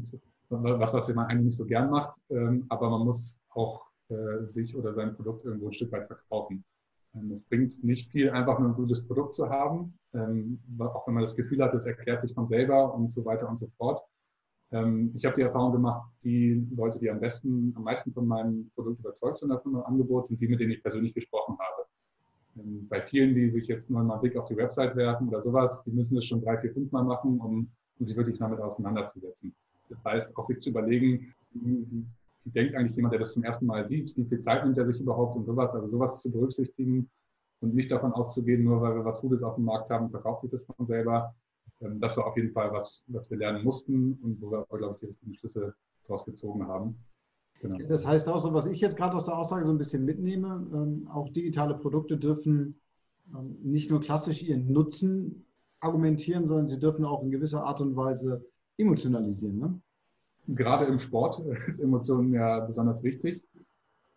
was, 0.50 0.94
was 0.94 1.14
man 1.14 1.28
eigentlich 1.28 1.46
nicht 1.46 1.58
so 1.58 1.66
gern 1.66 1.90
macht, 1.90 2.20
ähm, 2.30 2.66
aber 2.70 2.90
man 2.90 3.06
muss 3.06 3.40
auch 3.50 3.86
äh, 4.10 4.46
sich 4.46 4.76
oder 4.76 4.94
sein 4.94 5.16
Produkt 5.16 5.46
irgendwo 5.46 5.68
ein 5.68 5.74
Stück 5.74 5.92
weit 5.92 6.08
verkaufen. 6.08 6.64
Ähm, 7.16 7.32
es 7.32 7.44
bringt 7.44 7.84
nicht 7.84 8.12
viel, 8.12 8.30
einfach 8.30 8.60
nur 8.60 8.70
ein 8.70 8.76
gutes 8.76 9.06
Produkt 9.06 9.36
zu 9.36 9.50
haben, 9.50 9.98
ähm, 10.14 10.60
auch 10.80 11.08
wenn 11.08 11.14
man 11.14 11.24
das 11.24 11.36
Gefühl 11.36 11.64
hat, 11.64 11.74
es 11.74 11.86
erklärt 11.86 12.22
sich 12.22 12.34
von 12.34 12.48
selber 12.48 12.94
und 12.94 13.12
so 13.12 13.26
weiter 13.26 13.50
und 13.50 13.58
so 13.60 13.68
fort. 13.78 14.02
Ähm, 14.72 15.12
ich 15.16 15.26
habe 15.26 15.36
die 15.36 15.42
Erfahrung 15.42 15.72
gemacht, 15.72 16.12
die 16.24 16.68
Leute, 16.76 17.00
die 17.00 17.10
am 17.10 17.20
besten, 17.20 17.74
am 17.76 17.84
meisten 17.84 18.12
von 18.14 18.28
meinem 18.28 18.72
Produkt 18.76 19.00
überzeugt 19.00 19.38
sind, 19.38 19.50
von 19.62 19.72
meinem 19.72 19.84
Angebot, 19.84 20.28
sind 20.28 20.42
die, 20.42 20.48
mit 20.48 20.60
denen 20.60 20.72
ich 20.72 20.82
persönlich 20.82 21.14
gesprochen 21.14 21.58
habe. 21.60 21.88
Bei 22.90 23.02
vielen, 23.02 23.36
die 23.36 23.50
sich 23.52 23.68
jetzt 23.68 23.90
nur 23.90 24.04
mal 24.04 24.14
einen 24.14 24.22
Blick 24.22 24.36
auf 24.36 24.48
die 24.48 24.58
Website 24.58 24.96
werfen 24.96 25.28
oder 25.28 25.44
sowas, 25.44 25.84
die 25.84 25.92
müssen 25.92 26.16
das 26.16 26.26
schon 26.26 26.42
drei, 26.42 26.58
vier, 26.58 26.74
fünf 26.74 26.92
Mal 26.92 27.04
machen, 27.04 27.40
um, 27.40 27.70
um 28.00 28.06
sich 28.06 28.18
wirklich 28.18 28.40
damit 28.40 28.60
auseinanderzusetzen. 28.60 29.54
Das 29.90 30.04
heißt, 30.04 30.38
auch 30.38 30.44
sich 30.44 30.60
zu 30.60 30.72
überlegen, 30.72 31.34
denkt 32.52 32.76
eigentlich 32.76 32.96
jemand, 32.96 33.14
der 33.14 33.20
das 33.20 33.34
zum 33.34 33.44
ersten 33.44 33.66
Mal 33.66 33.86
sieht, 33.86 34.16
wie 34.16 34.26
viel 34.26 34.40
Zeit 34.40 34.64
nimmt 34.64 34.78
er 34.78 34.86
sich 34.86 35.00
überhaupt 35.00 35.36
und 35.36 35.46
sowas. 35.46 35.76
Also 35.76 35.88
sowas 35.88 36.22
zu 36.22 36.32
berücksichtigen 36.32 37.10
und 37.62 37.74
nicht 37.74 37.92
davon 37.92 38.14
auszugehen, 38.14 38.64
nur 38.64 38.82
weil 38.82 38.96
wir 38.96 39.06
was 39.06 39.22
Gutes 39.22 39.44
auf 39.44 39.56
dem 39.56 39.66
Markt 39.66 39.90
haben, 39.90 40.10
verkauft 40.10 40.42
sich 40.42 40.52
das 40.52 40.64
von 40.64 40.86
selber. 40.86 41.34
Ähm, 41.82 42.00
das 42.00 42.18
war 42.18 42.28
auf 42.28 42.38
jeden 42.38 42.52
Fall 42.52 42.72
was, 42.72 43.06
was 43.08 43.30
wir 43.30 43.38
lernen 43.38 43.64
mussten 43.64 44.14
und 44.22 44.42
wo 44.42 44.52
wir, 44.52 44.66
glaube 44.78 44.96
ich, 44.96 45.00
die 45.00 45.06
richtigen 45.08 45.34
Schlüsse 45.36 45.74
daraus 46.04 46.26
gezogen 46.26 46.68
haben. 46.68 46.96
Genau. 47.60 47.78
Das 47.88 48.06
heißt 48.06 48.28
auch 48.28 48.42
so, 48.42 48.54
was 48.54 48.68
ich 48.68 48.80
jetzt 48.80 48.98
gerade 48.98 49.16
aus 49.16 49.26
der 49.26 49.38
Aussage 49.38 49.66
so 49.66 49.72
ein 49.72 49.78
bisschen 49.80 50.06
mitnehme, 50.06 50.68
ähm, 50.74 51.08
auch 51.12 51.30
digitale 51.30 51.76
Produkte 51.76 52.18
dürfen 52.18 52.80
ähm, 53.36 53.58
nicht 53.64 53.90
nur 53.90 54.00
klassisch 54.00 54.44
ihren 54.44 54.72
Nutzen 54.72 55.46
argumentieren, 55.80 56.48
sondern 56.48 56.68
sie 56.68 56.80
dürfen 56.80 57.06
auch 57.06 57.24
in 57.24 57.32
gewisser 57.32 57.64
Art 57.64 57.82
und 57.82 57.96
Weise 57.96 58.46
emotionalisieren. 58.78 59.58
Ne? 59.58 59.82
Gerade 60.48 60.86
im 60.86 60.98
Sport 60.98 61.40
ist 61.68 61.80
Emotionen 61.80 62.34
ja 62.34 62.60
besonders 62.62 63.04
wichtig. 63.04 63.44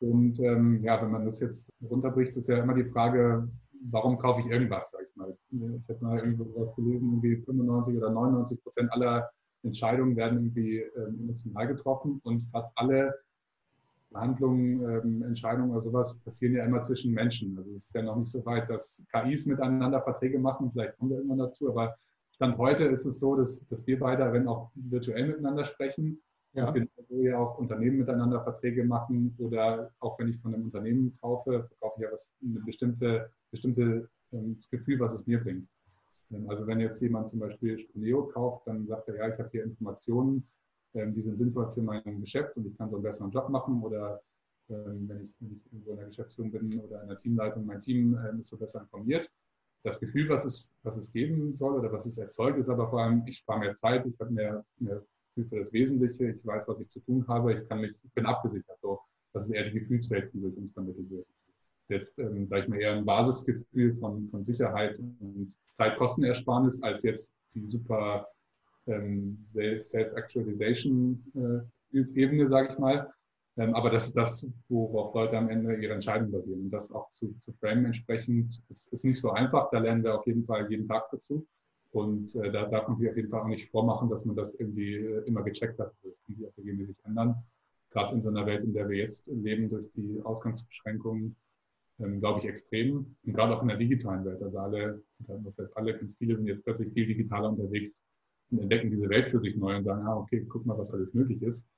Und 0.01 0.41
ähm, 0.41 0.83
ja, 0.83 1.01
wenn 1.03 1.11
man 1.11 1.27
das 1.27 1.41
jetzt 1.41 1.71
runterbricht, 1.83 2.37
ist 2.37 2.49
ja 2.49 2.59
immer 2.59 2.75
die 2.75 2.85
Frage, 2.85 3.49
warum 3.91 4.19
kaufe 4.19 4.41
ich 4.41 4.47
irgendwas, 4.47 4.91
sag 4.93 5.03
ich 5.03 5.17
mal. 5.17 5.37
Ich 5.51 5.89
habe 5.89 6.05
mal 6.05 6.19
irgendwo 6.19 6.61
was 6.61 6.75
gelesen, 6.75 7.11
irgendwie 7.11 7.37
95 7.45 7.97
oder 7.99 8.11
99 8.11 8.63
Prozent 8.63 8.93
aller 8.93 9.31
Entscheidungen 9.63 10.17
werden 10.17 10.39
irgendwie 10.39 10.79
ähm, 10.79 11.19
emotional 11.21 11.69
getroffen 11.69 12.21
und 12.25 12.43
fast 12.51 12.73
alle 12.77 13.15
Verhandlungen, 14.11 14.83
ähm, 14.83 15.23
Entscheidungen 15.23 15.71
oder 15.71 15.81
sowas 15.81 16.19
passieren 16.19 16.55
ja 16.55 16.65
immer 16.65 16.83
zwischen 16.83 17.13
Menschen. 17.13 17.57
Also 17.59 17.71
es 17.73 17.87
ist 17.87 17.95
ja 17.95 18.03
noch 18.03 18.17
nicht 18.17 18.31
so 18.31 18.45
weit, 18.45 18.69
dass 18.71 19.05
KIs 19.13 19.47
miteinander 19.47 20.03
Verträge 20.03 20.39
machen, 20.39 20.71
vielleicht 20.73 20.97
kommen 20.99 21.11
wir 21.11 21.19
irgendwann 21.19 21.39
dazu, 21.39 21.69
aber 21.69 21.97
Stand 22.41 22.57
heute 22.57 22.87
ist 22.87 23.05
es 23.05 23.21
so, 23.21 23.37
dass, 23.37 23.69
dass 23.69 23.87
wir 23.87 23.99
beide, 23.99 24.33
wenn 24.33 24.49
auch 24.49 24.71
virtuell 24.75 25.29
miteinander 25.29 25.67
sprechen, 25.67 26.23
ja. 26.55 26.75
wo 27.11 27.23
ja 27.23 27.39
auch 27.39 27.59
Unternehmen 27.59 27.99
miteinander 27.99 28.43
Verträge 28.43 28.83
machen 28.83 29.35
oder 29.37 29.91
auch 29.99 30.19
wenn 30.19 30.29
ich 30.29 30.41
von 30.41 30.55
einem 30.55 30.65
Unternehmen 30.65 31.15
kaufe, 31.21 31.69
verkaufe 31.69 31.97
ich 31.99 32.05
ja 32.05 32.11
was, 32.11 32.35
ein 32.41 32.65
bestimmte, 32.65 33.31
bestimmte 33.51 34.09
ähm, 34.33 34.59
Gefühl, 34.71 34.99
was 35.01 35.17
es 35.17 35.27
mir 35.27 35.39
bringt. 35.39 35.69
Ähm, 36.31 36.49
also 36.49 36.67
wenn 36.67 36.81
jetzt 36.81 37.03
jemand 37.03 37.29
zum 37.29 37.41
Beispiel 37.41 37.79
Sproneo 37.79 38.29
kauft, 38.29 38.67
dann 38.67 38.87
sagt 38.87 39.09
er, 39.09 39.17
ja, 39.17 39.29
ich 39.29 39.39
habe 39.39 39.51
hier 39.53 39.65
Informationen, 39.65 40.43
ähm, 40.95 41.13
die 41.13 41.21
sind 41.21 41.37
sinnvoll 41.37 41.71
für 41.73 41.83
mein 41.83 42.23
Geschäft 42.23 42.57
und 42.57 42.67
ich 42.67 42.79
kann 42.79 42.89
so 42.89 42.97
einen 42.97 43.03
besseren 43.03 43.31
Job 43.33 43.51
machen 43.51 43.83
oder 43.83 44.19
wenn, 44.67 45.21
ich, 45.25 45.35
wenn 45.41 45.53
ich 45.53 45.73
irgendwo 45.73 45.91
in 45.91 45.97
der 45.99 46.07
Geschäftsführung 46.07 46.53
bin 46.53 46.81
oder 46.81 47.03
in 47.03 47.09
der 47.09 47.19
Teamleitung, 47.19 47.67
mein 47.67 47.83
Team 47.83 48.17
ähm, 48.31 48.41
ist 48.41 48.49
so 48.49 48.57
besser 48.57 48.81
informiert. 48.81 49.31
Das 49.83 49.99
Gefühl, 49.99 50.29
was 50.29 50.45
es, 50.45 50.75
was 50.83 50.99
es 50.99 51.13
geben 51.13 51.57
soll 51.57 51.79
oder 51.79 51.91
was 51.91 52.07
es 52.07 52.19
erzeugt, 52.19 52.59
ist 52.59 52.69
aber 52.69 52.91
vor 52.91 53.03
allem, 53.03 53.23
ich 53.27 53.39
spare 53.39 53.61
mehr 53.61 53.73
Zeit, 53.73 54.05
ich 54.07 54.19
habe 54.21 54.31
mehr, 54.31 54.65
mehr 54.79 55.03
Gefühl 55.35 55.49
für 55.49 55.59
das 55.61 55.73
Wesentliche, 55.73 56.33
ich 56.33 56.47
weiß, 56.47 56.69
was 56.69 56.81
ich 56.81 56.89
zu 56.89 57.01
tun 57.01 57.27
habe, 57.29 57.55
ich 57.55 57.67
kann 57.69 57.81
mich, 57.81 57.95
ich 58.03 58.13
bin 58.13 58.27
abgesichert. 58.27 58.79
So, 58.83 59.01
das 59.33 59.47
ist 59.47 59.55
eher 59.55 59.71
die 59.71 59.81
Gefühlswelt, 59.81 60.35
die 60.35 60.41
durch 60.41 60.57
uns 60.57 60.73
vermittelt 60.73 61.09
wird. 61.11 61.27
Jetzt, 61.89 62.19
ähm, 62.19 62.49
sage 62.49 62.63
ich 62.63 62.69
mal, 62.69 62.81
eher 62.81 62.93
ein 62.93 63.05
Basisgefühl 63.05 63.97
von, 63.97 64.29
von 64.31 64.43
Sicherheit 64.43 64.99
und 64.99 65.55
Zeitkostenersparnis 65.75 66.83
als 66.83 67.03
jetzt 67.03 67.37
die 67.55 67.69
super 67.69 68.27
ähm, 68.87 69.45
Self-Actualization-Ebene, 69.55 72.45
äh, 72.45 72.49
sage 72.49 72.73
ich 72.73 72.79
mal. 72.79 73.13
Ähm, 73.57 73.75
aber 73.75 73.90
das 73.90 74.09
ist 74.09 74.16
das, 74.16 74.47
worauf 74.69 75.14
Leute 75.14 75.37
am 75.37 75.49
Ende 75.49 75.76
ihre 75.76 75.95
Entscheidungen 75.95 76.33
basieren. 76.33 76.62
Und 76.62 76.71
das 76.71 76.92
auch 76.92 77.11
zu, 77.11 77.35
zu 77.40 77.52
framen 77.52 77.85
entsprechend 77.85 78.62
ist, 78.69 78.92
ist 78.92 79.04
nicht 79.04 79.21
so 79.21 79.30
einfach. 79.30 79.71
Da 79.71 79.78
lernen 79.78 80.04
wir 80.04 80.14
auf 80.14 80.26
jeden 80.26 80.45
Fall 80.45 80.71
jeden 80.71 80.87
Tag 80.87 81.11
dazu. 81.11 81.47
Und 81.92 82.35
äh, 82.37 82.52
da 82.52 82.66
darf 82.66 82.87
man 82.87 82.97
sich 82.97 83.09
auf 83.09 83.16
jeden 83.16 83.30
Fall 83.30 83.40
auch 83.40 83.49
nicht 83.49 83.69
vormachen, 83.71 84.09
dass 84.09 84.25
man 84.25 84.37
das 84.37 84.59
irgendwie 84.59 84.95
äh, 84.95 85.25
immer 85.26 85.42
gecheckt 85.42 85.78
hat. 85.78 85.92
Das 86.02 86.23
kann 86.25 86.37
sich 86.37 86.47
auch 86.47 86.57
regelmäßig 86.57 86.97
ändern. 87.04 87.35
Gerade 87.90 88.14
in 88.14 88.21
so 88.21 88.28
einer 88.28 88.47
Welt, 88.47 88.62
in 88.62 88.73
der 88.73 88.88
wir 88.88 88.99
jetzt 88.99 89.26
leben, 89.26 89.69
durch 89.69 89.90
die 89.95 90.21
Ausgangsbeschränkungen, 90.23 91.35
ähm, 91.99 92.21
glaube 92.21 92.38
ich, 92.38 92.47
extrem. 92.47 93.16
Und 93.25 93.33
gerade 93.33 93.57
auch 93.57 93.62
in 93.62 93.69
der 93.69 93.76
digitalen 93.76 94.25
Welt. 94.25 94.40
Also 94.40 94.59
alle, 94.59 95.02
das 95.19 95.59
heißt 95.59 95.76
alle, 95.76 95.99
ganz 95.99 96.16
viele 96.16 96.37
sind 96.37 96.47
jetzt 96.47 96.62
plötzlich 96.62 96.92
viel 96.92 97.07
digitaler 97.07 97.50
unterwegs 97.50 98.04
und 98.52 98.61
entdecken 98.61 98.90
diese 98.90 99.09
Welt 99.09 99.30
für 99.30 99.40
sich 99.40 99.57
neu 99.57 99.76
und 99.76 99.85
sagen, 99.85 100.07
ah, 100.07 100.16
okay, 100.16 100.47
guck 100.49 100.64
mal, 100.64 100.78
was 100.78 100.95
alles 100.95 101.12
möglich 101.12 101.42
ist. 101.42 101.69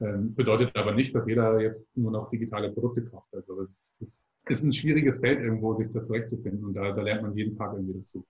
Ähm, 0.00 0.34
bedeutet 0.34 0.74
aber 0.76 0.94
nicht, 0.94 1.14
dass 1.14 1.26
jeder 1.28 1.60
jetzt 1.60 1.94
nur 1.94 2.10
noch 2.10 2.30
digitale 2.30 2.72
Produkte 2.72 3.04
kauft. 3.04 3.34
Also 3.34 3.62
das, 3.62 3.94
das 4.00 4.26
ist 4.46 4.64
ein 4.64 4.72
schwieriges 4.72 5.20
Feld 5.20 5.40
irgendwo, 5.40 5.74
sich 5.74 5.92
da 5.92 6.02
zurechtzufinden 6.02 6.64
und 6.64 6.74
da, 6.74 6.92
da 6.92 7.02
lernt 7.02 7.22
man 7.22 7.36
jeden 7.36 7.56
Tag 7.56 7.74
irgendwie 7.74 7.98
dazu. 7.98 8.24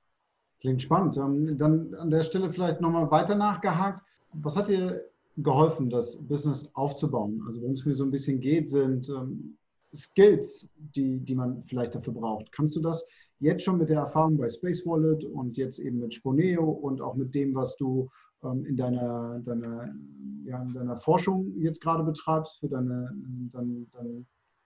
Klingt 0.60 0.82
spannend. 0.82 1.16
Ähm, 1.16 1.56
dann 1.56 1.94
an 1.94 2.10
der 2.10 2.24
Stelle 2.24 2.52
vielleicht 2.52 2.80
nochmal 2.80 3.10
weiter 3.10 3.36
nachgehakt. 3.36 4.04
Was 4.32 4.56
hat 4.56 4.68
dir 4.68 5.04
geholfen, 5.36 5.90
das 5.90 6.16
Business 6.26 6.70
aufzubauen? 6.74 7.40
Also 7.46 7.60
worum 7.62 7.74
es 7.74 7.86
mir 7.86 7.94
so 7.94 8.04
ein 8.04 8.10
bisschen 8.10 8.40
geht, 8.40 8.68
sind 8.68 9.08
ähm, 9.08 9.56
Skills, 9.94 10.68
die, 10.76 11.18
die 11.20 11.34
man 11.36 11.62
vielleicht 11.68 11.94
dafür 11.94 12.14
braucht. 12.14 12.50
Kannst 12.50 12.74
du 12.74 12.80
das 12.80 13.06
jetzt 13.38 13.62
schon 13.62 13.78
mit 13.78 13.88
der 13.88 14.00
Erfahrung 14.00 14.36
bei 14.36 14.48
Space 14.48 14.84
Wallet 14.84 15.24
und 15.24 15.56
jetzt 15.56 15.78
eben 15.78 16.00
mit 16.00 16.14
Sponeo 16.14 16.68
und 16.68 17.00
auch 17.00 17.14
mit 17.14 17.34
dem, 17.34 17.54
was 17.54 17.76
du 17.76 18.08
in 18.42 18.76
deiner, 18.76 19.38
deiner, 19.44 19.94
ja, 20.44 20.62
in 20.62 20.72
deiner 20.72 20.98
Forschung 21.00 21.52
jetzt 21.58 21.80
gerade 21.80 22.02
betreibst, 22.02 22.58
für 22.60 22.68
deine, 22.68 23.12
deine, 23.52 23.86
deine, 23.92 24.24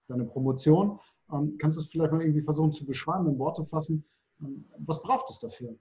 deine 0.08 0.24
Promotion, 0.24 0.98
kannst 1.58 1.76
du 1.76 1.82
es 1.82 1.88
vielleicht 1.88 2.12
mal 2.12 2.22
irgendwie 2.22 2.42
versuchen 2.42 2.72
zu 2.72 2.84
beschreiben, 2.84 3.28
in 3.28 3.38
Worte 3.38 3.64
fassen, 3.64 4.04
was 4.78 5.00
braucht 5.02 5.30
es 5.30 5.40
dafür? 5.40 5.76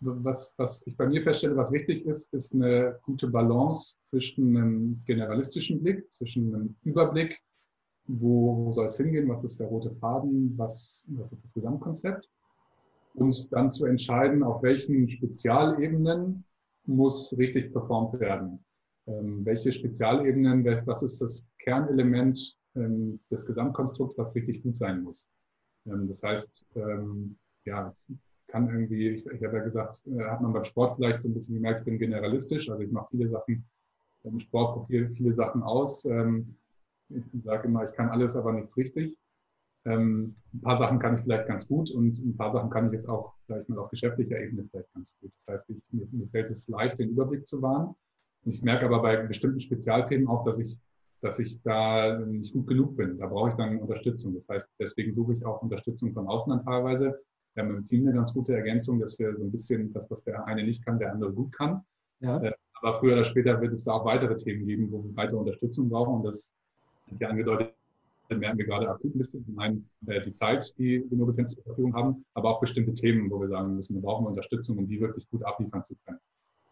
Was, 0.00 0.54
was 0.56 0.86
ich 0.86 0.96
bei 0.96 1.06
mir 1.06 1.22
feststelle, 1.22 1.56
was 1.56 1.72
wichtig 1.72 2.04
ist, 2.06 2.32
ist 2.34 2.54
eine 2.54 2.98
gute 3.02 3.28
Balance 3.28 3.96
zwischen 4.04 4.56
einem 4.56 5.02
generalistischen 5.04 5.82
Blick, 5.82 6.10
zwischen 6.10 6.54
einem 6.54 6.76
Überblick, 6.82 7.40
wo, 8.06 8.64
wo 8.64 8.72
soll 8.72 8.86
es 8.86 8.96
hingehen, 8.96 9.28
was 9.28 9.44
ist 9.44 9.60
der 9.60 9.68
rote 9.68 9.90
Faden, 9.96 10.56
was, 10.56 11.08
was 11.12 11.32
ist 11.32 11.44
das 11.44 11.54
Gesamtkonzept, 11.54 12.28
und 13.14 13.52
dann 13.52 13.70
zu 13.70 13.86
entscheiden, 13.86 14.42
auf 14.42 14.62
welchen 14.62 15.08
Spezialebenen 15.08 16.44
muss 16.86 17.36
richtig 17.36 17.72
performt 17.72 18.18
werden. 18.18 18.64
Ähm, 19.06 19.44
welche 19.44 19.72
Spezialebenen, 19.72 20.64
was 20.64 21.02
ist 21.02 21.20
das 21.20 21.48
Kernelement 21.58 22.56
ähm, 22.76 23.18
des 23.30 23.46
Gesamtkonstrukts, 23.46 24.16
was 24.18 24.34
richtig 24.34 24.62
gut 24.62 24.76
sein 24.76 25.02
muss. 25.02 25.28
Ähm, 25.86 26.06
das 26.06 26.22
heißt, 26.22 26.64
ja, 27.64 27.94
kann 28.46 28.68
irgendwie, 28.68 29.08
ich, 29.08 29.26
ich 29.26 29.44
habe 29.44 29.58
ja 29.58 29.64
gesagt, 29.64 30.02
äh, 30.06 30.24
hat 30.24 30.40
man 30.40 30.52
beim 30.52 30.64
Sport 30.64 30.96
vielleicht 30.96 31.22
so 31.22 31.28
ein 31.28 31.34
bisschen 31.34 31.54
gemerkt, 31.56 31.80
ich 31.80 31.84
bin 31.84 31.98
generalistisch, 31.98 32.70
also 32.70 32.82
ich 32.82 32.90
mache 32.90 33.08
viele 33.10 33.28
Sachen 33.28 33.64
im 34.24 34.38
Sport, 34.38 34.74
probiere 34.74 35.08
viele 35.10 35.32
Sachen 35.32 35.62
aus. 35.62 36.04
Ich 36.04 37.24
sage 37.42 37.68
immer, 37.68 37.84
ich 37.88 37.92
kann 37.92 38.10
alles, 38.10 38.36
aber 38.36 38.52
nichts 38.52 38.76
richtig. 38.76 39.16
Ein 39.84 40.34
paar 40.60 40.76
Sachen 40.76 40.98
kann 40.98 41.16
ich 41.16 41.22
vielleicht 41.22 41.48
ganz 41.48 41.66
gut 41.66 41.90
und 41.90 42.18
ein 42.18 42.36
paar 42.36 42.52
Sachen 42.52 42.68
kann 42.68 42.88
ich 42.88 42.92
jetzt 42.92 43.08
auch, 43.08 43.32
ich 43.48 43.68
mal, 43.68 43.78
auf 43.78 43.88
geschäftlicher 43.88 44.38
Ebene 44.38 44.68
vielleicht 44.70 44.92
ganz 44.92 45.16
gut. 45.20 45.32
Das 45.38 45.54
heißt, 45.54 45.70
ich, 45.70 45.82
mir, 45.90 46.06
mir 46.10 46.28
fällt 46.28 46.50
es 46.50 46.68
leicht, 46.68 46.98
den 46.98 47.10
Überblick 47.10 47.46
zu 47.46 47.62
wahren. 47.62 47.94
Ich 48.44 48.62
merke 48.62 48.86
aber 48.86 49.02
bei 49.02 49.16
bestimmten 49.16 49.60
Spezialthemen 49.60 50.28
auch, 50.28 50.44
dass 50.44 50.58
ich, 50.58 50.78
dass 51.20 51.38
ich 51.38 51.60
da 51.62 52.18
nicht 52.18 52.52
gut 52.52 52.66
genug 52.66 52.96
bin. 52.96 53.18
Da 53.18 53.26
brauche 53.26 53.50
ich 53.50 53.56
dann 53.56 53.78
Unterstützung. 53.78 54.34
Das 54.34 54.48
heißt, 54.48 54.70
deswegen 54.78 55.14
suche 55.14 55.34
ich 55.34 55.44
auch 55.44 55.62
Unterstützung 55.62 56.12
von 56.12 56.26
außen 56.26 56.50
dann 56.50 56.64
teilweise, 56.64 57.20
wir 57.54 57.64
haben 57.64 57.76
im 57.76 57.86
Team 57.86 58.06
eine 58.06 58.16
ganz 58.16 58.32
gute 58.32 58.54
Ergänzung, 58.54 59.00
dass 59.00 59.18
wir 59.18 59.36
so 59.36 59.42
ein 59.42 59.50
bisschen 59.50 59.92
das, 59.92 60.10
was 60.10 60.22
der 60.24 60.46
eine 60.46 60.62
nicht 60.62 60.84
kann, 60.84 60.98
der 60.98 61.12
andere 61.12 61.32
gut 61.32 61.52
kann. 61.52 61.82
Ja. 62.20 62.40
Äh, 62.42 62.52
aber 62.74 62.98
früher 62.98 63.12
oder 63.14 63.24
später 63.24 63.60
wird 63.60 63.72
es 63.72 63.84
da 63.84 63.92
auch 63.92 64.04
weitere 64.04 64.38
Themen 64.38 64.66
geben, 64.66 64.90
wo 64.90 65.04
wir 65.04 65.14
weitere 65.16 65.36
Unterstützung 65.36 65.88
brauchen. 65.88 66.14
Und 66.14 66.24
das, 66.24 66.52
wie 67.06 67.24
angedeutet, 67.24 67.74
merken 68.30 68.58
wir 68.58 68.66
gerade 68.66 68.88
akut 68.88 69.14
ein 69.14 69.18
bisschen. 69.18 69.44
Zum 69.44 69.58
einen 69.58 69.88
äh, 70.06 70.22
die 70.24 70.32
Zeit, 70.32 70.72
die 70.78 71.04
wir 71.08 71.18
nur 71.18 71.26
begrenzt 71.26 71.56
zur 71.56 71.64
Verfügung 71.64 71.94
haben, 71.94 72.24
aber 72.34 72.50
auch 72.50 72.60
bestimmte 72.60 72.94
Themen, 72.94 73.30
wo 73.30 73.40
wir 73.40 73.48
sagen 73.48 73.74
müssen, 73.74 73.96
wir 73.96 74.02
brauchen 74.02 74.26
Unterstützung, 74.26 74.78
um 74.78 74.86
die 74.86 75.00
wirklich 75.00 75.28
gut 75.28 75.42
abliefern 75.42 75.82
zu 75.82 75.94
können. 76.06 76.18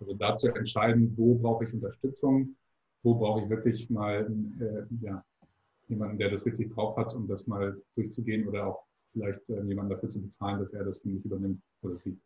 Also 0.01 0.15
dazu 0.15 0.49
entscheiden, 0.49 1.13
wo 1.17 1.35
brauche 1.35 1.65
ich 1.65 1.75
Unterstützung, 1.75 2.57
wo 3.03 3.15
brauche 3.15 3.43
ich 3.43 3.51
wirklich 3.51 3.91
mal 3.91 4.31
äh, 4.61 5.05
ja, 5.05 5.25
jemanden, 5.89 6.19
der 6.19 6.31
das 6.31 6.47
richtig 6.47 6.73
drauf 6.75 6.97
hat, 6.97 7.15
um 7.15 7.27
das 7.27 7.47
mal 7.47 7.81
durchzugehen 7.97 8.47
oder 8.47 8.67
auch 8.67 8.85
vielleicht 9.13 9.49
äh, 9.51 9.63
jemanden 9.63 9.91
dafür 9.91 10.11
zu 10.11 10.21
bezahlen, 10.21 10.61
dass 10.61 10.73
er 10.73 10.85
das 10.85 10.99
für 10.99 11.09
mich 11.09 11.25
übernimmt 11.25 11.61
oder 11.83 11.97
sie. 11.97 12.19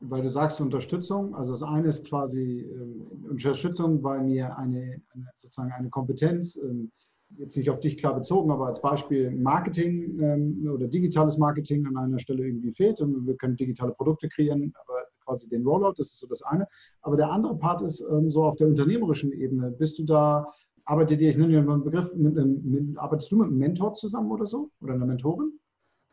Weil 0.00 0.22
du 0.22 0.30
sagst 0.30 0.60
Unterstützung, 0.60 1.34
also 1.34 1.52
das 1.52 1.62
eine 1.62 1.88
ist 1.88 2.04
quasi 2.06 2.60
äh, 2.60 3.28
Unterstützung, 3.28 4.02
weil 4.02 4.22
mir 4.22 4.56
eine, 4.58 5.00
eine, 5.10 5.30
sozusagen 5.36 5.72
eine 5.72 5.88
Kompetenz, 5.88 6.56
ähm, 6.56 6.90
jetzt 7.38 7.56
nicht 7.56 7.70
auf 7.70 7.80
dich 7.80 7.96
klar 7.96 8.14
bezogen, 8.14 8.50
aber 8.50 8.66
als 8.66 8.80
Beispiel 8.80 9.30
Marketing 9.30 10.20
ähm, 10.20 10.68
oder 10.70 10.86
digitales 10.88 11.38
Marketing 11.38 11.86
an 11.86 11.96
einer 11.96 12.18
Stelle 12.18 12.46
irgendwie 12.46 12.72
fehlt 12.72 13.00
und 13.00 13.26
wir 13.26 13.36
können 13.36 13.56
digitale 13.56 13.92
Produkte 13.92 14.28
kreieren, 14.28 14.72
aber 14.80 15.04
quasi 15.24 15.48
den 15.48 15.66
Rollout, 15.66 15.94
das 15.96 16.08
ist 16.08 16.18
so 16.18 16.26
das 16.26 16.42
eine. 16.42 16.66
Aber 17.02 17.16
der 17.16 17.30
andere 17.30 17.56
Part 17.56 17.82
ist 17.82 18.00
ähm, 18.10 18.30
so 18.30 18.44
auf 18.44 18.56
der 18.56 18.68
unternehmerischen 18.68 19.32
Ebene. 19.32 19.70
Bist 19.70 19.98
du 19.98 20.04
da, 20.04 20.52
arbeitet 20.84 21.20
ihr, 21.20 21.30
ich 21.30 21.36
nenne 21.36 21.62
mal 21.62 21.74
einen 21.74 21.84
Begriff, 21.84 22.14
mit, 22.14 22.34
mit, 22.34 22.98
arbeitest 22.98 23.32
du 23.32 23.36
mit 23.36 23.48
einem 23.48 23.58
Mentor 23.58 23.94
zusammen 23.94 24.30
oder 24.30 24.46
so? 24.46 24.70
Oder 24.80 24.94
einer 24.94 25.06
Mentorin? 25.06 25.52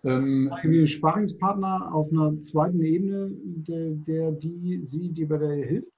Ähm, 0.04 0.52
Irgendwie 0.64 0.88
Sparringspartner 0.88 1.94
auf 1.94 2.12
einer 2.12 2.40
zweiten 2.42 2.82
Ebene, 2.82 3.30
der, 3.32 3.92
der 3.92 4.32
die, 4.32 4.80
sie 4.84 5.10
dir 5.10 5.28
bei 5.28 5.38
der 5.38 5.66
hilft? 5.66 5.92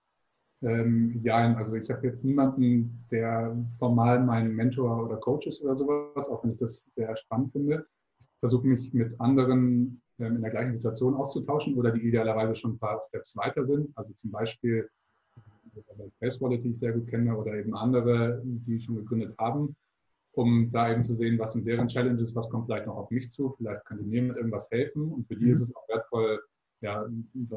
Ähm, 0.62 1.20
ja, 1.24 1.54
also 1.56 1.76
ich 1.76 1.90
habe 1.90 2.08
jetzt 2.08 2.24
niemanden, 2.24 3.06
der 3.12 3.56
formal 3.80 4.24
mein 4.24 4.56
Mentor 4.56 5.06
oder 5.06 5.18
Coach 5.18 5.48
ist 5.48 5.62
oder 5.64 5.76
sowas, 5.76 6.30
auch 6.30 6.44
wenn 6.44 6.52
ich 6.52 6.58
das 6.58 6.92
sehr 6.96 7.16
spannend 7.18 7.52
finde. 7.52 7.86
Ich 8.20 8.40
versuche 8.40 8.68
mich 8.68 8.94
mit 8.94 9.20
anderen 9.20 10.02
in 10.18 10.42
der 10.42 10.52
gleichen 10.52 10.76
Situation 10.76 11.16
auszutauschen 11.16 11.76
oder 11.76 11.92
die 11.92 12.08
idealerweise 12.08 12.56
schon 12.56 12.74
ein 12.74 12.80
paar 12.80 13.00
Steps 13.02 13.36
weiter 13.36 13.64
sind. 13.64 13.92
Also 13.96 14.14
zum 14.14 14.32
Beispiel 14.32 14.90
äh, 15.38 16.10
Space 16.18 16.42
Wallet, 16.42 16.64
die 16.64 16.70
ich 16.72 16.80
sehr 16.80 16.94
gut 16.94 17.08
kenne, 17.08 17.36
oder 17.36 17.54
eben 17.56 17.76
andere, 17.76 18.42
die 18.44 18.80
schon 18.80 18.96
gegründet 18.96 19.36
haben 19.38 19.76
um 20.34 20.72
da 20.72 20.92
eben 20.92 21.04
zu 21.04 21.16
sehen, 21.16 21.38
was 21.38 21.54
sind 21.54 21.68
deren 21.68 21.88
Challenges, 21.88 22.36
was 22.36 22.50
kommt 22.50 22.66
vielleicht 22.66 22.88
noch 22.88 22.98
auf 22.98 23.12
mich 23.12 23.30
zu, 23.30 23.54
vielleicht 23.58 23.86
können 23.86 24.04
die 24.04 24.10
mir 24.10 24.24
mit 24.24 24.38
irgendwas 24.38 24.70
helfen 24.72 25.12
und 25.12 25.28
für 25.28 25.36
die 25.36 25.46
mhm. 25.46 25.52
ist 25.52 25.62
es 25.62 25.76
auch 25.76 25.88
wertvoll, 25.88 26.42
ja, 26.82 27.06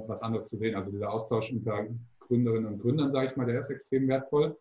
was 0.07 0.23
anderes 0.23 0.49
zu 0.49 0.59
sehen. 0.59 0.77
Also 0.77 0.91
dieser 0.91 1.11
Austausch 1.11 1.53
unter 1.53 1.87
Gründerinnen 2.21 2.67
und 2.67 2.79
Gründern, 2.79 3.11
sage 3.11 3.31
ich 3.31 3.37
mal, 3.37 3.47
der 3.47 3.61
ist 3.61 3.71
extrem 3.71 4.07
wertvoll. 4.09 4.57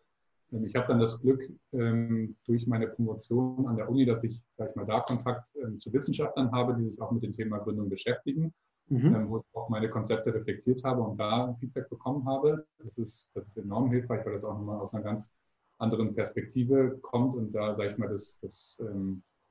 Ähm, 0.52 0.64
ich 0.64 0.74
habe 0.74 0.86
dann 0.86 1.00
das 1.00 1.20
Glück 1.20 1.42
ähm, 1.72 2.36
durch 2.46 2.66
meine 2.66 2.88
Promotion 2.88 3.66
an 3.66 3.76
der 3.76 3.88
Uni, 3.88 4.04
dass 4.04 4.24
ich, 4.24 4.44
sage 4.52 4.70
ich 4.70 4.76
mal, 4.76 4.86
da 4.86 5.00
Kontakt 5.00 5.48
ähm, 5.62 5.78
zu 5.78 5.92
Wissenschaftlern 5.92 6.52
habe, 6.52 6.74
die 6.74 6.84
sich 6.84 7.00
auch 7.00 7.10
mit 7.10 7.22
dem 7.22 7.32
Thema 7.32 7.58
Gründung 7.58 7.88
beschäftigen, 7.88 8.52
mhm. 8.88 9.28
wo 9.28 9.38
ich 9.38 9.44
auch 9.54 9.68
meine 9.68 9.90
Konzepte 9.90 10.32
reflektiert 10.34 10.82
habe 10.84 11.02
und 11.02 11.18
da 11.18 11.54
Feedback 11.60 11.88
bekommen 11.88 12.26
habe. 12.26 12.66
Das 12.78 12.98
ist, 12.98 13.28
das 13.34 13.48
ist 13.48 13.56
enorm 13.56 13.90
hilfreich, 13.90 14.24
weil 14.24 14.32
das 14.32 14.44
auch 14.44 14.58
nochmal 14.58 14.78
aus 14.78 14.94
einer 14.94 15.04
ganz 15.04 15.32
anderen 15.78 16.14
Perspektive 16.14 16.98
kommt 17.02 17.36
und 17.36 17.54
da, 17.54 17.76
sage 17.76 17.90
ich 17.90 17.98
mal, 17.98 18.08
das, 18.08 18.40
das 18.40 18.80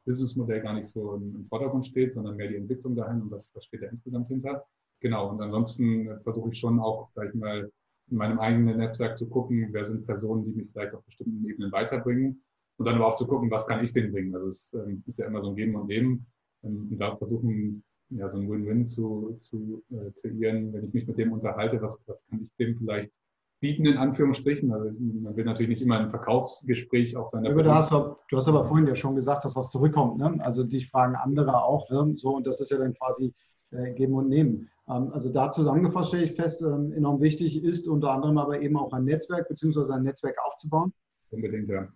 Businessmodell 0.06 0.62
gar 0.62 0.74
nicht 0.74 0.88
so 0.88 1.16
im, 1.16 1.36
im, 1.36 1.46
Vordergrund 1.48 1.86
steht, 1.86 2.14
sondern 2.14 2.36
mehr 2.36 2.48
die 2.48 2.56
Entwicklung 2.56 2.96
dahin 2.96 3.22
und 3.22 3.32
was, 3.32 3.54
was 3.54 3.66
steht 3.66 3.82
da 3.82 3.88
insgesamt 3.88 4.28
hinter. 4.28 4.66
Genau, 5.02 5.30
und 5.30 5.42
ansonsten 5.42 6.20
versuche 6.24 6.50
ich 6.50 6.60
schon 6.60 6.80
auch, 6.80 7.10
sage 7.14 7.30
ich 7.30 7.36
mal, 7.36 7.72
in 8.12 8.18
meinem 8.18 8.40
eigenen 8.40 8.78
Netzwerk 8.78 9.18
zu 9.18 9.28
gucken, 9.28 9.70
wer 9.72 9.84
sind 9.84 10.06
Personen, 10.06 10.46
die 10.46 10.52
mich 10.52 10.70
vielleicht 10.72 10.94
auf 10.94 11.04
bestimmten 11.04 11.48
Ebenen 11.48 11.72
weiterbringen 11.72 12.42
und 12.78 12.86
dann 12.86 12.96
aber 12.96 13.08
auch 13.08 13.16
zu 13.16 13.28
gucken, 13.28 13.50
was 13.52 13.68
kann 13.68 13.84
ich 13.84 13.94
denen 13.94 14.12
bringen. 14.12 14.36
Also 14.36 14.48
es 14.48 14.74
ähm, 14.74 15.04
ist 15.06 15.18
ja 15.18 15.26
immer 15.26 15.42
so 15.42 15.50
ein 15.50 15.56
Geben 15.56 15.76
und 15.76 15.88
Nehmen 15.88 16.26
ähm, 16.64 16.90
und 16.92 16.98
da 16.98 17.16
versuchen, 17.16 17.84
ja, 18.10 18.30
so 18.30 18.40
ein 18.40 18.50
Win-Win 18.50 18.86
zu, 18.86 19.38
zu 19.42 19.84
äh, 19.92 20.12
kreieren, 20.22 20.74
wenn 20.74 20.86
ich 20.86 20.94
mich 20.94 21.08
mit 21.08 21.18
dem 21.18 21.34
unterhalte, 21.34 21.82
was, 21.82 22.00
was 22.06 22.26
kann 22.28 22.42
ich 22.42 22.52
dem 22.60 22.78
vielleicht 22.78 23.12
bieten, 23.60 23.86
in 23.86 23.98
Anführungsstrichen. 23.98 24.72
Also 24.72 24.92
man 25.00 25.36
will 25.36 25.46
natürlich 25.46 25.70
nicht 25.70 25.82
immer 25.82 26.00
ein 26.00 26.12
Verkaufsgespräch 26.12 27.18
auch 27.18 27.28
sein. 27.28 27.48
Aber 27.48 27.64
du, 27.64 27.74
hast, 27.74 27.92
du 27.92 28.38
hast 28.38 28.48
aber 28.48 28.66
vorhin 28.66 28.88
ja 28.88 28.96
schon 28.96 29.16
gesagt, 29.16 29.46
dass 29.46 29.56
was 29.56 29.72
zurückkommt. 29.72 30.18
Ne? 30.18 30.38
Also 30.40 30.64
dich 30.64 30.90
fragen 30.90 31.16
andere 31.16 31.64
auch. 31.64 31.90
Ne? 31.90 32.14
So, 32.16 32.36
und 32.36 32.46
das 32.46 32.62
ist 32.62 32.70
ja 32.70 32.78
dann 32.78 32.94
quasi 32.94 33.34
geben 33.72 34.14
und 34.14 34.30
nehmen. 34.30 34.70
Ähm, 34.88 35.12
also 35.12 35.32
da 35.32 35.50
zusammengefasst 35.52 36.10
stelle 36.10 36.26
ich 36.26 36.34
fest, 36.34 36.62
ähm, 36.62 36.92
enorm 36.92 37.22
wichtig 37.22 37.64
ist 37.64 37.88
unter 37.88 38.12
anderem 38.12 38.38
aber 38.38 38.62
eben 38.62 38.78
auch 38.78 38.94
ein 38.94 39.06
Netzwerk 39.06 39.48
bzw. 39.50 39.94
ein 39.94 40.04
Netzwerk 40.04 40.38
aufzubauen. 40.46 40.94
Unbedingt, 41.32 41.68
ja. 41.68 41.88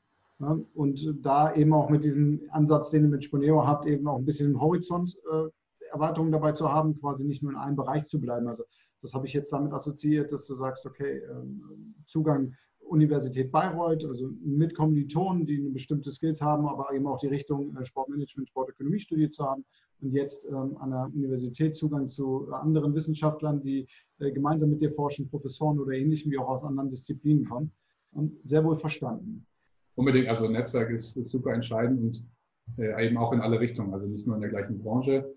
Und 0.73 1.15
da 1.21 1.53
eben 1.53 1.73
auch 1.73 1.89
mit 1.89 2.05
diesem 2.05 2.41
Ansatz, 2.51 2.91
den 2.91 3.03
ihr 3.03 3.09
mit 3.09 3.25
Sponeo 3.25 3.67
habt, 3.67 3.85
eben 3.85 4.07
auch 4.07 4.17
ein 4.17 4.25
bisschen 4.25 4.59
Horizont 4.59 5.17
äh, 5.29 5.49
Erweiterungen 5.91 6.31
dabei 6.31 6.53
zu 6.53 6.71
haben, 6.71 6.97
quasi 6.97 7.25
nicht 7.25 7.43
nur 7.43 7.51
in 7.51 7.57
einem 7.57 7.75
Bereich 7.75 8.05
zu 8.07 8.21
bleiben. 8.21 8.47
Also 8.47 8.63
das 9.01 9.13
habe 9.13 9.27
ich 9.27 9.33
jetzt 9.33 9.51
damit 9.51 9.73
assoziiert, 9.73 10.31
dass 10.31 10.47
du 10.47 10.53
sagst, 10.53 10.85
okay, 10.85 11.21
ähm, 11.29 11.93
Zugang 12.05 12.53
Universität 12.89 13.51
Bayreuth, 13.51 14.05
also 14.05 14.29
mit 14.43 14.75
Kommilitonen, 14.75 15.45
die 15.45 15.57
eine 15.57 15.69
bestimmte 15.69 16.11
Skills 16.11 16.41
haben, 16.41 16.67
aber 16.67 16.93
eben 16.93 17.07
auch 17.07 17.19
die 17.19 17.27
Richtung 17.27 17.75
äh, 17.77 17.85
Sportmanagement, 17.85 18.49
Sportökonomie 18.49 18.99
studiert 18.99 19.33
zu 19.33 19.45
haben 19.45 19.63
und 20.01 20.13
jetzt 20.13 20.45
ähm, 20.45 20.77
an 20.77 20.91
der 20.91 21.11
Universität 21.13 21.75
Zugang 21.75 22.09
zu 22.09 22.51
anderen 22.51 22.93
Wissenschaftlern, 22.95 23.61
die 23.61 23.87
äh, 24.19 24.31
gemeinsam 24.31 24.69
mit 24.69 24.81
dir 24.81 24.91
forschen, 24.91 25.29
Professoren 25.29 25.79
oder 25.79 25.93
ähnlichem, 25.93 26.31
wie 26.31 26.37
auch 26.37 26.49
aus 26.49 26.63
anderen 26.63 26.89
Disziplinen 26.89 27.45
kommen. 27.45 27.71
Und 28.11 28.35
sehr 28.43 28.63
wohl 28.65 28.75
verstanden. 28.75 29.45
Unbedingt, 29.93 30.27
also 30.29 30.47
Netzwerk 30.47 30.89
ist, 30.89 31.15
ist 31.15 31.29
super 31.29 31.53
entscheidend 31.53 32.01
und 32.01 32.25
äh, 32.77 33.05
eben 33.05 33.17
auch 33.17 33.33
in 33.33 33.39
alle 33.39 33.59
Richtungen, 33.59 33.93
also 33.93 34.07
nicht 34.07 34.25
nur 34.25 34.35
in 34.35 34.41
der 34.41 34.49
gleichen 34.49 34.79
Branche, 34.79 35.31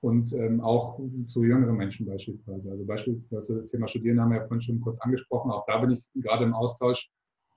und 0.00 0.32
ähm, 0.32 0.60
auch 0.60 1.00
zu 1.26 1.42
jüngeren 1.42 1.76
Menschen 1.76 2.06
beispielsweise. 2.06 2.70
Also 2.70 2.84
beispielsweise 2.84 3.62
das 3.62 3.70
Thema 3.70 3.88
Studieren 3.88 4.20
haben 4.20 4.30
wir 4.30 4.38
ja 4.38 4.46
vorhin 4.46 4.60
schon 4.60 4.80
kurz 4.80 4.98
angesprochen. 5.00 5.50
Auch 5.50 5.66
da 5.66 5.78
bin 5.78 5.90
ich 5.90 6.06
gerade 6.14 6.44
im 6.44 6.54
Austausch, 6.54 7.10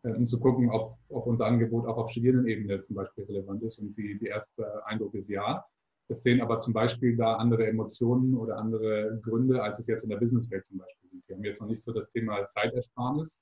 äh, 0.03 0.11
um 0.11 0.27
zu 0.27 0.39
gucken, 0.39 0.69
ob, 0.71 0.97
ob 1.09 1.27
unser 1.27 1.45
Angebot 1.45 1.85
auch 1.85 1.97
auf 1.97 2.09
Studierendenebene 2.09 2.81
zum 2.81 2.95
Beispiel 2.95 3.25
relevant 3.25 3.61
ist. 3.63 3.79
Und 3.79 3.95
die, 3.95 4.17
die 4.17 4.27
erste 4.27 4.85
Eindruck 4.87 5.13
ist 5.13 5.29
ja. 5.29 5.63
Es 6.07 6.23
sehen 6.23 6.41
aber 6.41 6.59
zum 6.59 6.73
Beispiel 6.73 7.15
da 7.15 7.35
andere 7.35 7.67
Emotionen 7.67 8.35
oder 8.35 8.57
andere 8.57 9.19
Gründe, 9.23 9.61
als 9.61 9.79
es 9.79 9.87
jetzt 9.87 10.03
in 10.03 10.09
der 10.09 10.17
Businesswelt 10.17 10.65
zum 10.65 10.79
Beispiel 10.79 11.09
sind. 11.09 11.23
Die 11.29 11.33
haben 11.33 11.43
jetzt 11.43 11.61
noch 11.61 11.69
nicht 11.69 11.83
so 11.83 11.93
das 11.93 12.11
Thema 12.11 12.47
Zeitersparnis, 12.47 13.41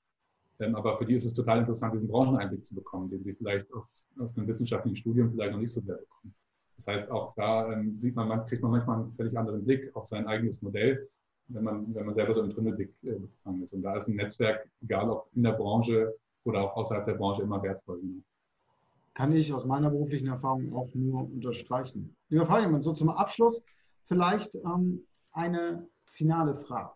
ähm, 0.60 0.76
aber 0.76 0.98
für 0.98 1.06
die 1.06 1.14
ist 1.14 1.24
es 1.24 1.34
total 1.34 1.60
interessant, 1.60 1.94
diesen 1.94 2.06
Brancheneinblick 2.08 2.64
zu 2.64 2.74
bekommen, 2.74 3.10
den 3.10 3.24
sie 3.24 3.34
vielleicht 3.34 3.72
aus, 3.72 4.06
aus 4.18 4.36
einem 4.36 4.46
wissenschaftlichen 4.46 4.94
Studium 4.94 5.32
vielleicht 5.32 5.52
noch 5.52 5.58
nicht 5.58 5.72
so 5.72 5.80
sehr 5.80 5.96
bekommen. 5.96 6.34
Das 6.80 6.86
heißt, 6.86 7.10
auch 7.10 7.34
da 7.34 7.70
ähm, 7.72 7.98
sieht 7.98 8.16
man, 8.16 8.46
kriegt 8.46 8.62
man 8.62 8.70
manchmal 8.70 9.00
einen 9.00 9.12
völlig 9.12 9.36
anderen 9.38 9.62
Blick 9.64 9.94
auf 9.94 10.06
sein 10.06 10.26
eigenes 10.26 10.62
Modell, 10.62 11.08
wenn 11.48 11.62
man, 11.62 11.94
wenn 11.94 12.06
man 12.06 12.14
selber 12.14 12.34
so 12.34 12.40
im 12.40 12.50
Tunnelblick 12.50 12.90
äh, 13.02 13.18
befangen 13.18 13.62
ist. 13.62 13.74
Und 13.74 13.82
da 13.82 13.96
ist 13.96 14.08
ein 14.08 14.16
Netzwerk, 14.16 14.66
egal 14.80 15.10
ob 15.10 15.28
in 15.34 15.42
der 15.42 15.52
Branche 15.52 16.14
oder 16.44 16.62
auch 16.62 16.76
außerhalb 16.76 17.04
der 17.04 17.14
Branche, 17.14 17.42
immer 17.42 17.62
wertvoll. 17.62 18.00
Kann 19.12 19.32
ich 19.32 19.52
aus 19.52 19.66
meiner 19.66 19.90
beruflichen 19.90 20.28
Erfahrung 20.28 20.72
auch 20.72 20.88
nur 20.94 21.24
unterstreichen. 21.24 22.16
Lieber 22.30 22.46
Fabian, 22.46 22.80
so 22.80 22.94
zum 22.94 23.10
Abschluss 23.10 23.62
vielleicht 24.04 24.54
ähm, 24.54 25.02
eine 25.32 25.86
finale 26.12 26.54
Frage. 26.54 26.92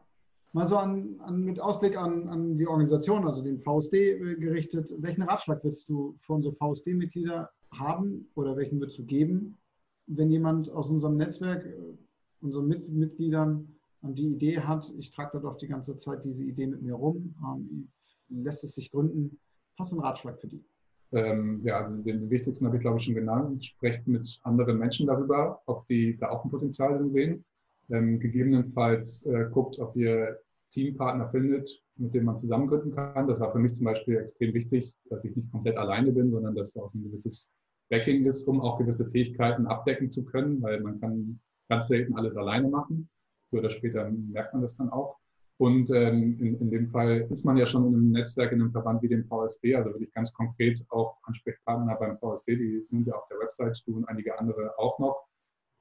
Mal 0.53 0.65
so 0.65 0.79
an, 0.79 1.21
an, 1.21 1.43
mit 1.43 1.61
Ausblick 1.61 1.95
an, 1.99 2.27
an, 2.29 2.57
die 2.57 2.67
Organisation, 2.67 3.27
also 3.27 3.43
den 3.43 3.61
VSD 3.61 4.13
äh, 4.13 4.37
gerichtet, 4.37 4.95
welchen 4.99 5.25
Ratschlag 5.25 5.63
würdest 5.63 5.91
du 5.91 6.17
für 6.21 6.33
unsere 6.33 6.55
VSD-Mitglieder 6.55 7.51
haben 7.73 8.31
oder 8.35 8.57
welchen 8.57 8.81
würdest 8.81 8.99
du 8.99 9.05
geben, 9.05 9.59
wenn 10.07 10.31
jemand 10.31 10.71
aus 10.71 10.91
unserem 10.91 11.17
Netzwerk, 11.17 11.65
äh, 11.65 11.97
unseren 12.41 12.69
Mit 12.69 12.89
Mitgliedern 12.89 13.69
ähm, 14.03 14.15
die 14.15 14.29
Idee 14.29 14.61
hat, 14.61 14.93
ich 14.99 15.11
trage 15.11 15.31
da 15.35 15.39
doch 15.41 15.57
die 15.57 15.69
ganze 15.69 15.97
Zeit 15.97 16.25
diese 16.25 16.45
Idee 16.45 16.67
mit 16.67 16.83
mir 16.83 16.95
rum, 16.95 17.35
ähm, 17.43 17.89
lässt 18.29 18.65
es 18.65 18.75
sich 18.75 18.91
gründen, 18.91 19.39
hast 19.79 19.93
du 19.93 19.97
einen 19.97 20.05
Ratschlag 20.05 20.39
für 20.41 20.49
die? 20.49 20.65
Ähm, 21.13 21.61
ja, 21.65 21.81
also 21.81 22.03
den 22.03 22.29
wichtigsten 22.29 22.67
habe 22.67 22.77
ich 22.77 22.83
glaube 22.83 22.99
ich 22.99 23.05
schon 23.05 23.15
genannt. 23.15 23.65
Sprecht 23.65 24.07
mit 24.07 24.41
anderen 24.43 24.79
Menschen 24.79 25.07
darüber, 25.07 25.61
ob 25.67 25.87
die 25.87 26.17
da 26.19 26.31
auch 26.31 26.45
ein 26.45 26.51
Potenzial 26.51 26.97
drin 26.97 27.09
sehen. 27.09 27.45
Ähm, 27.91 28.19
gegebenenfalls 28.19 29.27
äh, 29.27 29.47
guckt, 29.51 29.79
ob 29.79 29.95
ihr 29.95 30.41
Teampartner 30.71 31.29
findet, 31.29 31.71
mit 31.97 32.15
dem 32.15 32.25
man 32.25 32.37
zusammengründen 32.37 32.95
kann. 32.95 33.29
Das 33.29 33.41
war 33.41 33.53
für 33.53 33.59
mich 33.59 33.75
zum 33.75 33.85
Beispiel 33.85 34.17
extrem 34.17 34.55
wichtig, 34.55 34.93
dass 35.09 35.25
ich 35.25 35.37
nicht 35.37 35.53
komplett 35.53 35.77
alleine 35.77 36.11
bin, 36.11 36.31
sondern 36.31 36.55
dass 36.57 36.77
auch 36.77 36.93
ein 36.95 37.05
gewisses 37.05 37.53
Backing 37.91 38.25
ist, 38.25 38.47
um 38.49 38.61
auch 38.61 38.79
gewisse 38.79 39.11
Fähigkeiten 39.11 39.67
abdecken 39.67 40.11
zu 40.11 40.25
können, 40.25 40.63
weil 40.63 40.81
man 40.81 41.01
kann 41.01 41.41
ganz 41.69 41.89
selten 41.89 42.17
alles 42.17 42.37
alleine 42.37 42.69
machen. 42.69 43.09
Früher 43.51 43.61
oder 43.61 43.71
später 43.71 44.11
merkt 44.11 44.53
man 44.53 44.63
das 44.63 44.77
dann 44.77 44.91
auch. 44.91 45.19
Und 45.59 45.91
ähm, 45.91 46.37
in, 46.41 46.59
in 46.61 46.71
dem 46.71 46.89
Fall 46.89 47.29
ist 47.31 47.45
man 47.45 47.57
ja 47.57 47.67
schon 47.67 47.87
in 47.87 47.95
einem 47.95 48.11
Netzwerk, 48.11 48.51
in 48.53 48.61
einem 48.61 48.73
Verband 48.73 49.03
wie 49.03 49.09
dem 49.09 49.25
VSD, 49.25 49.77
also 49.77 49.91
wirklich 49.91 50.13
ganz 50.13 50.33
konkret 50.35 50.85
auch 50.89 51.17
Ansprechpartner 51.23 51.95
beim 51.95 52.19
VSD, 52.19 52.57
die 52.57 52.81
sind 52.85 53.07
ja 53.07 53.15
auf 53.15 53.29
der 53.29 53.39
Website, 53.39 53.81
du 53.87 53.97
und 53.97 54.09
einige 54.09 54.37
andere 54.39 54.77
auch 54.79 54.99
noch. 54.99 55.29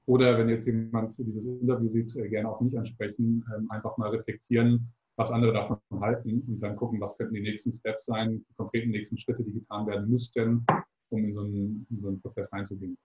Oder 0.06 0.38
wenn 0.38 0.50
jetzt 0.50 0.68
jemand 0.68 1.18
dieses 1.18 1.44
Interview 1.44 1.90
sieht, 1.90 2.16
äh, 2.18 2.30
gerne 2.30 2.50
auch 2.50 2.62
mich 2.62 2.78
ansprechen, 2.78 3.44
ähm, 3.56 3.72
einfach 3.72 3.98
mal 3.98 4.10
reflektieren, 4.10 4.94
was 5.16 5.32
andere 5.32 5.54
davon 5.54 5.80
halten 6.00 6.44
und 6.48 6.60
dann 6.60 6.76
gucken, 6.76 7.00
was 7.00 7.18
könnten 7.18 7.36
die 7.36 7.42
nächsten 7.42 7.72
Steps 7.72 8.06
sein, 8.06 8.46
die 8.48 8.54
konkreten 8.56 8.92
nächsten 8.92 9.18
Schritte, 9.18 9.44
die 9.44 9.54
getan 9.54 9.88
werden 9.88 10.10
müssten, 10.10 10.66
um 11.14 11.26
in 11.26 11.34
so 11.34 11.42
einen, 11.42 11.86
in 11.90 12.02
so 12.02 12.08
einen 12.08 12.22
Prozess 12.22 12.52
reinzugehen. 12.52 12.98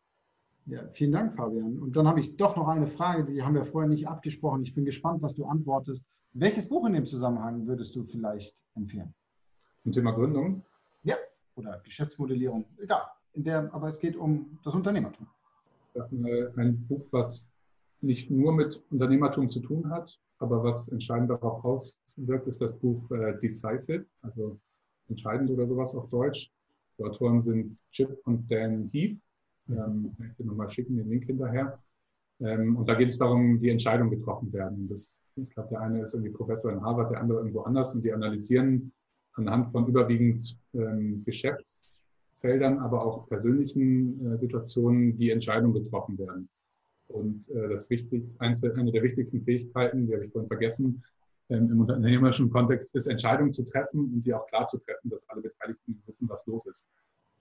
Ja, 0.67 0.87
vielen 0.93 1.13
Dank, 1.13 1.35
Fabian. 1.35 1.79
Und 1.79 1.97
dann 1.97 2.07
habe 2.07 2.21
ich 2.21 2.37
doch 2.37 2.57
noch 2.57 2.69
eine 2.69 2.87
Frage, 2.87 3.25
die 3.25 3.43
haben 3.43 3.55
wir 3.55 3.65
vorher 3.65 3.89
nicht 3.89 4.07
abgesprochen. 4.07 4.63
Ich 4.63 4.75
bin 4.75 4.85
gespannt, 4.85 5.23
was 5.23 5.35
du 5.35 5.47
antwortest. 5.47 6.03
Welches 6.35 6.69
Buch 6.69 6.87
in 6.87 6.93
dem 6.93 7.07
Zusammenhang 7.07 7.67
würdest 7.67 7.97
du 7.97 8.05
vielleicht 8.05 8.63
empfehlen? 8.75 9.15
Zum 9.83 9.93
Thema 9.93 10.13
Gründung? 10.13 10.63
Ja, 11.05 11.17
oder 11.57 11.81
Geschäftsmodellierung. 11.85 12.67
Egal. 12.79 13.03
In 13.33 13.45
der, 13.45 13.73
aber 13.73 13.89
es 13.89 13.99
geht 13.99 14.17
um 14.17 14.59
das 14.65 14.75
Unternehmertum. 14.75 15.27
Ein 16.57 16.87
Buch, 16.87 17.07
was 17.13 17.51
nicht 18.01 18.31
nur 18.31 18.53
mit 18.53 18.85
Unternehmertum 18.91 19.49
zu 19.49 19.61
tun 19.61 19.89
hat, 19.91 20.21
aber 20.39 20.63
was 20.63 20.89
entscheidend 20.89 21.31
darauf 21.31 21.65
auswirkt, 21.65 22.47
ist 22.47 22.61
das 22.61 22.79
Buch 22.79 23.11
äh, 23.11 23.39
Decisive, 23.41 24.07
also 24.23 24.61
entscheidend 25.09 25.51
oder 25.51 25.67
sowas 25.67 25.97
auf 25.97 26.09
Deutsch 26.11 26.53
die 26.99 27.05
Autoren 27.05 27.43
sind 27.43 27.79
Chip 27.93 28.19
und 28.25 28.51
Dan 28.51 28.91
Heath. 28.93 29.17
Ähm, 29.69 30.17
ich 30.19 30.39
will 30.39 30.47
nochmal 30.47 30.69
schicken 30.69 30.97
den 30.97 31.09
Link 31.09 31.25
hinterher. 31.25 31.79
Ähm, 32.41 32.77
und 32.77 32.89
da 32.89 32.95
geht 32.95 33.09
es 33.09 33.19
darum, 33.19 33.61
wie 33.61 33.71
Entscheidungen 33.71 34.11
getroffen 34.11 34.53
werden. 34.53 34.89
Das, 34.89 35.23
ich 35.37 35.51
glaube, 35.51 35.71
der 35.71 35.81
eine 35.81 36.03
ist 36.03 36.15
irgendwie 36.15 36.33
Professor 36.33 36.73
in 36.73 36.83
Harvard, 36.83 37.13
der 37.13 37.21
andere 37.21 37.39
irgendwo 37.39 37.63
anders 37.63 37.95
und 37.95 38.05
die 38.05 38.13
analysieren 38.13 38.93
anhand 39.35 39.71
von 39.73 39.87
überwiegend 39.87 40.59
ähm, 40.75 41.23
Geschäftsfeldern, 41.25 42.79
aber 42.79 43.05
auch 43.05 43.29
persönlichen 43.29 44.33
äh, 44.33 44.39
Situationen, 44.39 45.17
wie 45.19 45.31
Entscheidungen 45.31 45.75
getroffen 45.75 46.19
werden. 46.19 46.49
Und 47.09 47.49
äh, 47.51 47.69
das 47.69 47.89
wichtig, 47.89 48.25
eine 48.39 48.93
der 48.93 49.03
wichtigsten 49.03 49.43
Fähigkeiten, 49.43 50.07
die 50.07 50.15
habe 50.15 50.27
ich 50.27 50.33
vorhin 50.33 50.49
vergessen, 50.49 51.03
im 51.49 51.81
unternehmerischen 51.81 52.51
Kontext 52.51 52.95
ist, 52.95 53.07
Entscheidungen 53.07 53.53
zu 53.53 53.65
treffen 53.65 54.01
und 54.01 54.23
die 54.23 54.35
auch 54.35 54.47
klar 54.47 54.67
zu 54.67 54.79
treffen, 54.79 55.09
dass 55.11 55.29
alle 55.29 55.43
Beteiligten 55.43 56.03
wissen, 56.07 56.29
was 56.29 56.45
los 56.47 56.67
ist. 56.67 56.91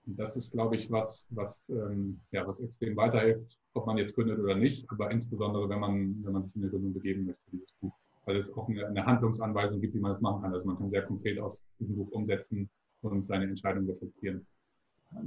Und 0.06 0.18
das 0.18 0.36
ist, 0.36 0.52
glaube 0.52 0.76
ich, 0.76 0.90
was, 0.90 1.28
was, 1.30 1.68
ähm, 1.68 2.18
ja, 2.30 2.46
was 2.46 2.60
extrem 2.60 2.96
weiterhilft, 2.96 3.58
ob 3.74 3.86
man 3.86 3.98
jetzt 3.98 4.14
gründet 4.14 4.38
oder 4.38 4.54
nicht, 4.54 4.90
aber 4.90 5.10
insbesondere, 5.10 5.68
wenn 5.68 5.80
man, 5.80 6.24
wenn 6.24 6.32
man 6.32 6.44
sich 6.44 6.56
in 6.56 6.62
eine 6.62 6.70
Gründung 6.70 6.94
begeben 6.94 7.26
möchte, 7.26 7.50
dieses 7.50 7.72
Buch. 7.80 7.92
Weil 8.24 8.36
es 8.36 8.52
auch 8.56 8.68
eine, 8.68 8.86
eine 8.86 9.04
Handlungsanweisung 9.04 9.80
gibt, 9.80 9.94
wie 9.94 10.00
man 10.00 10.12
das 10.12 10.20
machen 10.20 10.42
kann. 10.42 10.52
Also 10.52 10.66
man 10.68 10.78
kann 10.78 10.88
sehr 10.88 11.02
konkret 11.02 11.38
aus 11.38 11.62
diesem 11.78 11.96
Buch 11.96 12.10
umsetzen 12.12 12.70
und 13.02 13.26
seine 13.26 13.44
Entscheidungen 13.44 13.88
reflektieren. 13.88 14.46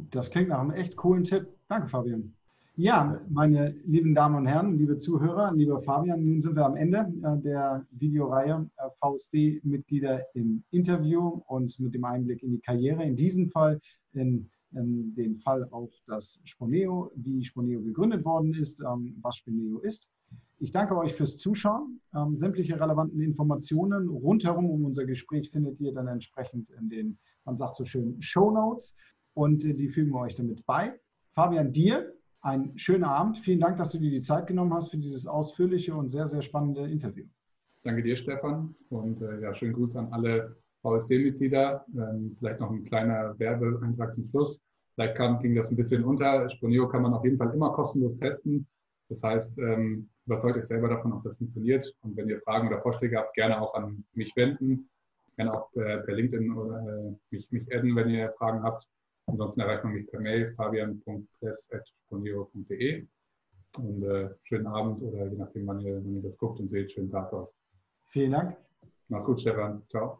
Das 0.09 0.29
klingt 0.29 0.49
nach 0.49 0.59
einem 0.59 0.71
echt 0.71 0.95
coolen 0.95 1.23
Tipp. 1.23 1.47
Danke, 1.67 1.87
Fabian. 1.87 2.33
Ja, 2.77 3.19
meine 3.29 3.71
lieben 3.85 4.15
Damen 4.15 4.37
und 4.37 4.45
Herren, 4.45 4.77
liebe 4.77 4.97
Zuhörer, 4.97 5.51
lieber 5.53 5.81
Fabian, 5.81 6.23
nun 6.23 6.39
sind 6.39 6.55
wir 6.55 6.65
am 6.65 6.77
Ende 6.77 6.99
äh, 7.21 7.37
der 7.41 7.85
Videoreihe 7.91 8.69
äh, 8.77 8.89
VSD-Mitglieder 9.01 10.21
im 10.35 10.63
Interview 10.71 11.41
und 11.47 11.77
mit 11.81 11.93
dem 11.93 12.05
Einblick 12.05 12.41
in 12.41 12.51
die 12.51 12.61
Karriere. 12.61 13.03
In 13.03 13.17
diesem 13.17 13.49
Fall 13.49 13.81
in, 14.13 14.49
in 14.71 15.13
den 15.15 15.37
Fall 15.37 15.67
auch 15.71 15.89
das 16.07 16.39
Sponeo, 16.45 17.11
wie 17.15 17.43
Sponeo 17.43 17.81
gegründet 17.81 18.23
worden 18.23 18.53
ist, 18.53 18.79
ähm, 18.79 19.17
was 19.21 19.35
Sponeo 19.35 19.79
ist. 19.79 20.09
Ich 20.59 20.71
danke 20.71 20.97
euch 20.97 21.13
fürs 21.13 21.37
Zuschauen. 21.37 21.99
Ähm, 22.15 22.37
sämtliche 22.37 22.79
relevanten 22.79 23.19
Informationen 23.19 24.07
rundherum 24.07 24.69
um 24.69 24.85
unser 24.85 25.05
Gespräch 25.05 25.51
findet 25.51 25.77
ihr 25.81 25.93
dann 25.93 26.07
entsprechend 26.07 26.69
in 26.79 26.87
den, 26.87 27.17
man 27.43 27.57
sagt 27.57 27.75
so 27.75 27.83
schön, 27.83 28.21
Show 28.21 28.49
Notes 28.49 28.95
und 29.33 29.65
äh, 29.65 29.73
die 29.73 29.89
fügen 29.89 30.11
wir 30.13 30.21
euch 30.21 30.35
damit 30.35 30.65
bei. 30.65 30.97
Fabian, 31.33 31.73
dir 31.73 32.13
einen 32.41 32.77
schönen 32.77 33.03
Abend. 33.03 33.39
Vielen 33.39 33.59
Dank, 33.59 33.77
dass 33.77 33.91
du 33.91 33.99
dir 33.99 34.09
die 34.09 34.21
Zeit 34.21 34.47
genommen 34.47 34.73
hast 34.73 34.89
für 34.89 34.97
dieses 34.97 35.27
ausführliche 35.27 35.95
und 35.95 36.09
sehr, 36.09 36.27
sehr 36.27 36.41
spannende 36.41 36.89
Interview. 36.89 37.25
Danke 37.83 38.03
dir, 38.03 38.17
Stefan. 38.17 38.75
Und 38.89 39.21
äh, 39.21 39.41
ja, 39.41 39.53
schönen 39.53 39.73
Gruß 39.73 39.95
an 39.95 40.11
alle 40.11 40.55
VSD-Mitglieder. 40.81 41.85
Ähm, 41.95 42.35
vielleicht 42.37 42.59
noch 42.59 42.71
ein 42.71 42.83
kleiner 42.83 43.37
Werbeeintrag 43.39 44.13
zum 44.13 44.25
Schluss. 44.25 44.63
Vielleicht 44.95 45.15
kam, 45.15 45.39
ging 45.41 45.55
das 45.55 45.71
ein 45.71 45.77
bisschen 45.77 46.03
unter. 46.03 46.49
Sponio 46.49 46.87
kann 46.87 47.03
man 47.03 47.13
auf 47.13 47.23
jeden 47.23 47.37
Fall 47.37 47.53
immer 47.53 47.71
kostenlos 47.71 48.17
testen. 48.17 48.67
Das 49.09 49.23
heißt, 49.23 49.57
ähm, 49.59 50.09
überzeugt 50.25 50.57
euch 50.57 50.65
selber 50.65 50.89
davon, 50.89 51.13
ob 51.13 51.23
das 51.23 51.37
funktioniert. 51.37 51.93
Und 52.01 52.15
wenn 52.17 52.29
ihr 52.29 52.39
Fragen 52.41 52.67
oder 52.67 52.81
Vorschläge 52.81 53.17
habt, 53.17 53.33
gerne 53.33 53.61
auch 53.61 53.73
an 53.73 54.03
mich 54.13 54.35
wenden. 54.35 54.89
Gerne 55.35 55.53
auch 55.53 55.71
per, 55.71 55.99
per 55.99 56.13
LinkedIn 56.13 56.51
oder 56.51 56.79
äh, 56.79 57.15
mich, 57.29 57.51
mich 57.51 57.73
adden, 57.73 57.95
wenn 57.95 58.09
ihr 58.09 58.33
Fragen 58.37 58.63
habt. 58.63 58.87
Ansonsten 59.27 59.61
erreicht 59.61 59.83
man 59.83 59.93
mich 59.93 60.07
per 60.07 60.19
Mail 60.19 60.55
fabian.press.sponio.de. 62.11 63.07
Und 63.77 64.03
äh, 64.03 64.29
schönen 64.43 64.67
Abend 64.67 65.01
oder 65.01 65.27
je 65.27 65.37
nachdem, 65.37 65.67
wann 65.67 65.79
ihr, 65.79 65.95
wann 65.95 66.15
ihr 66.15 66.21
das 66.21 66.37
guckt 66.37 66.59
und 66.59 66.67
seht, 66.67 66.91
schönen 66.91 67.09
Tag 67.09 67.31
auch. 67.31 67.53
Vielen 68.09 68.31
Dank. 68.31 68.57
Mach's 69.07 69.25
gut, 69.25 69.39
Stefan. 69.39 69.81
Ciao. 69.89 70.19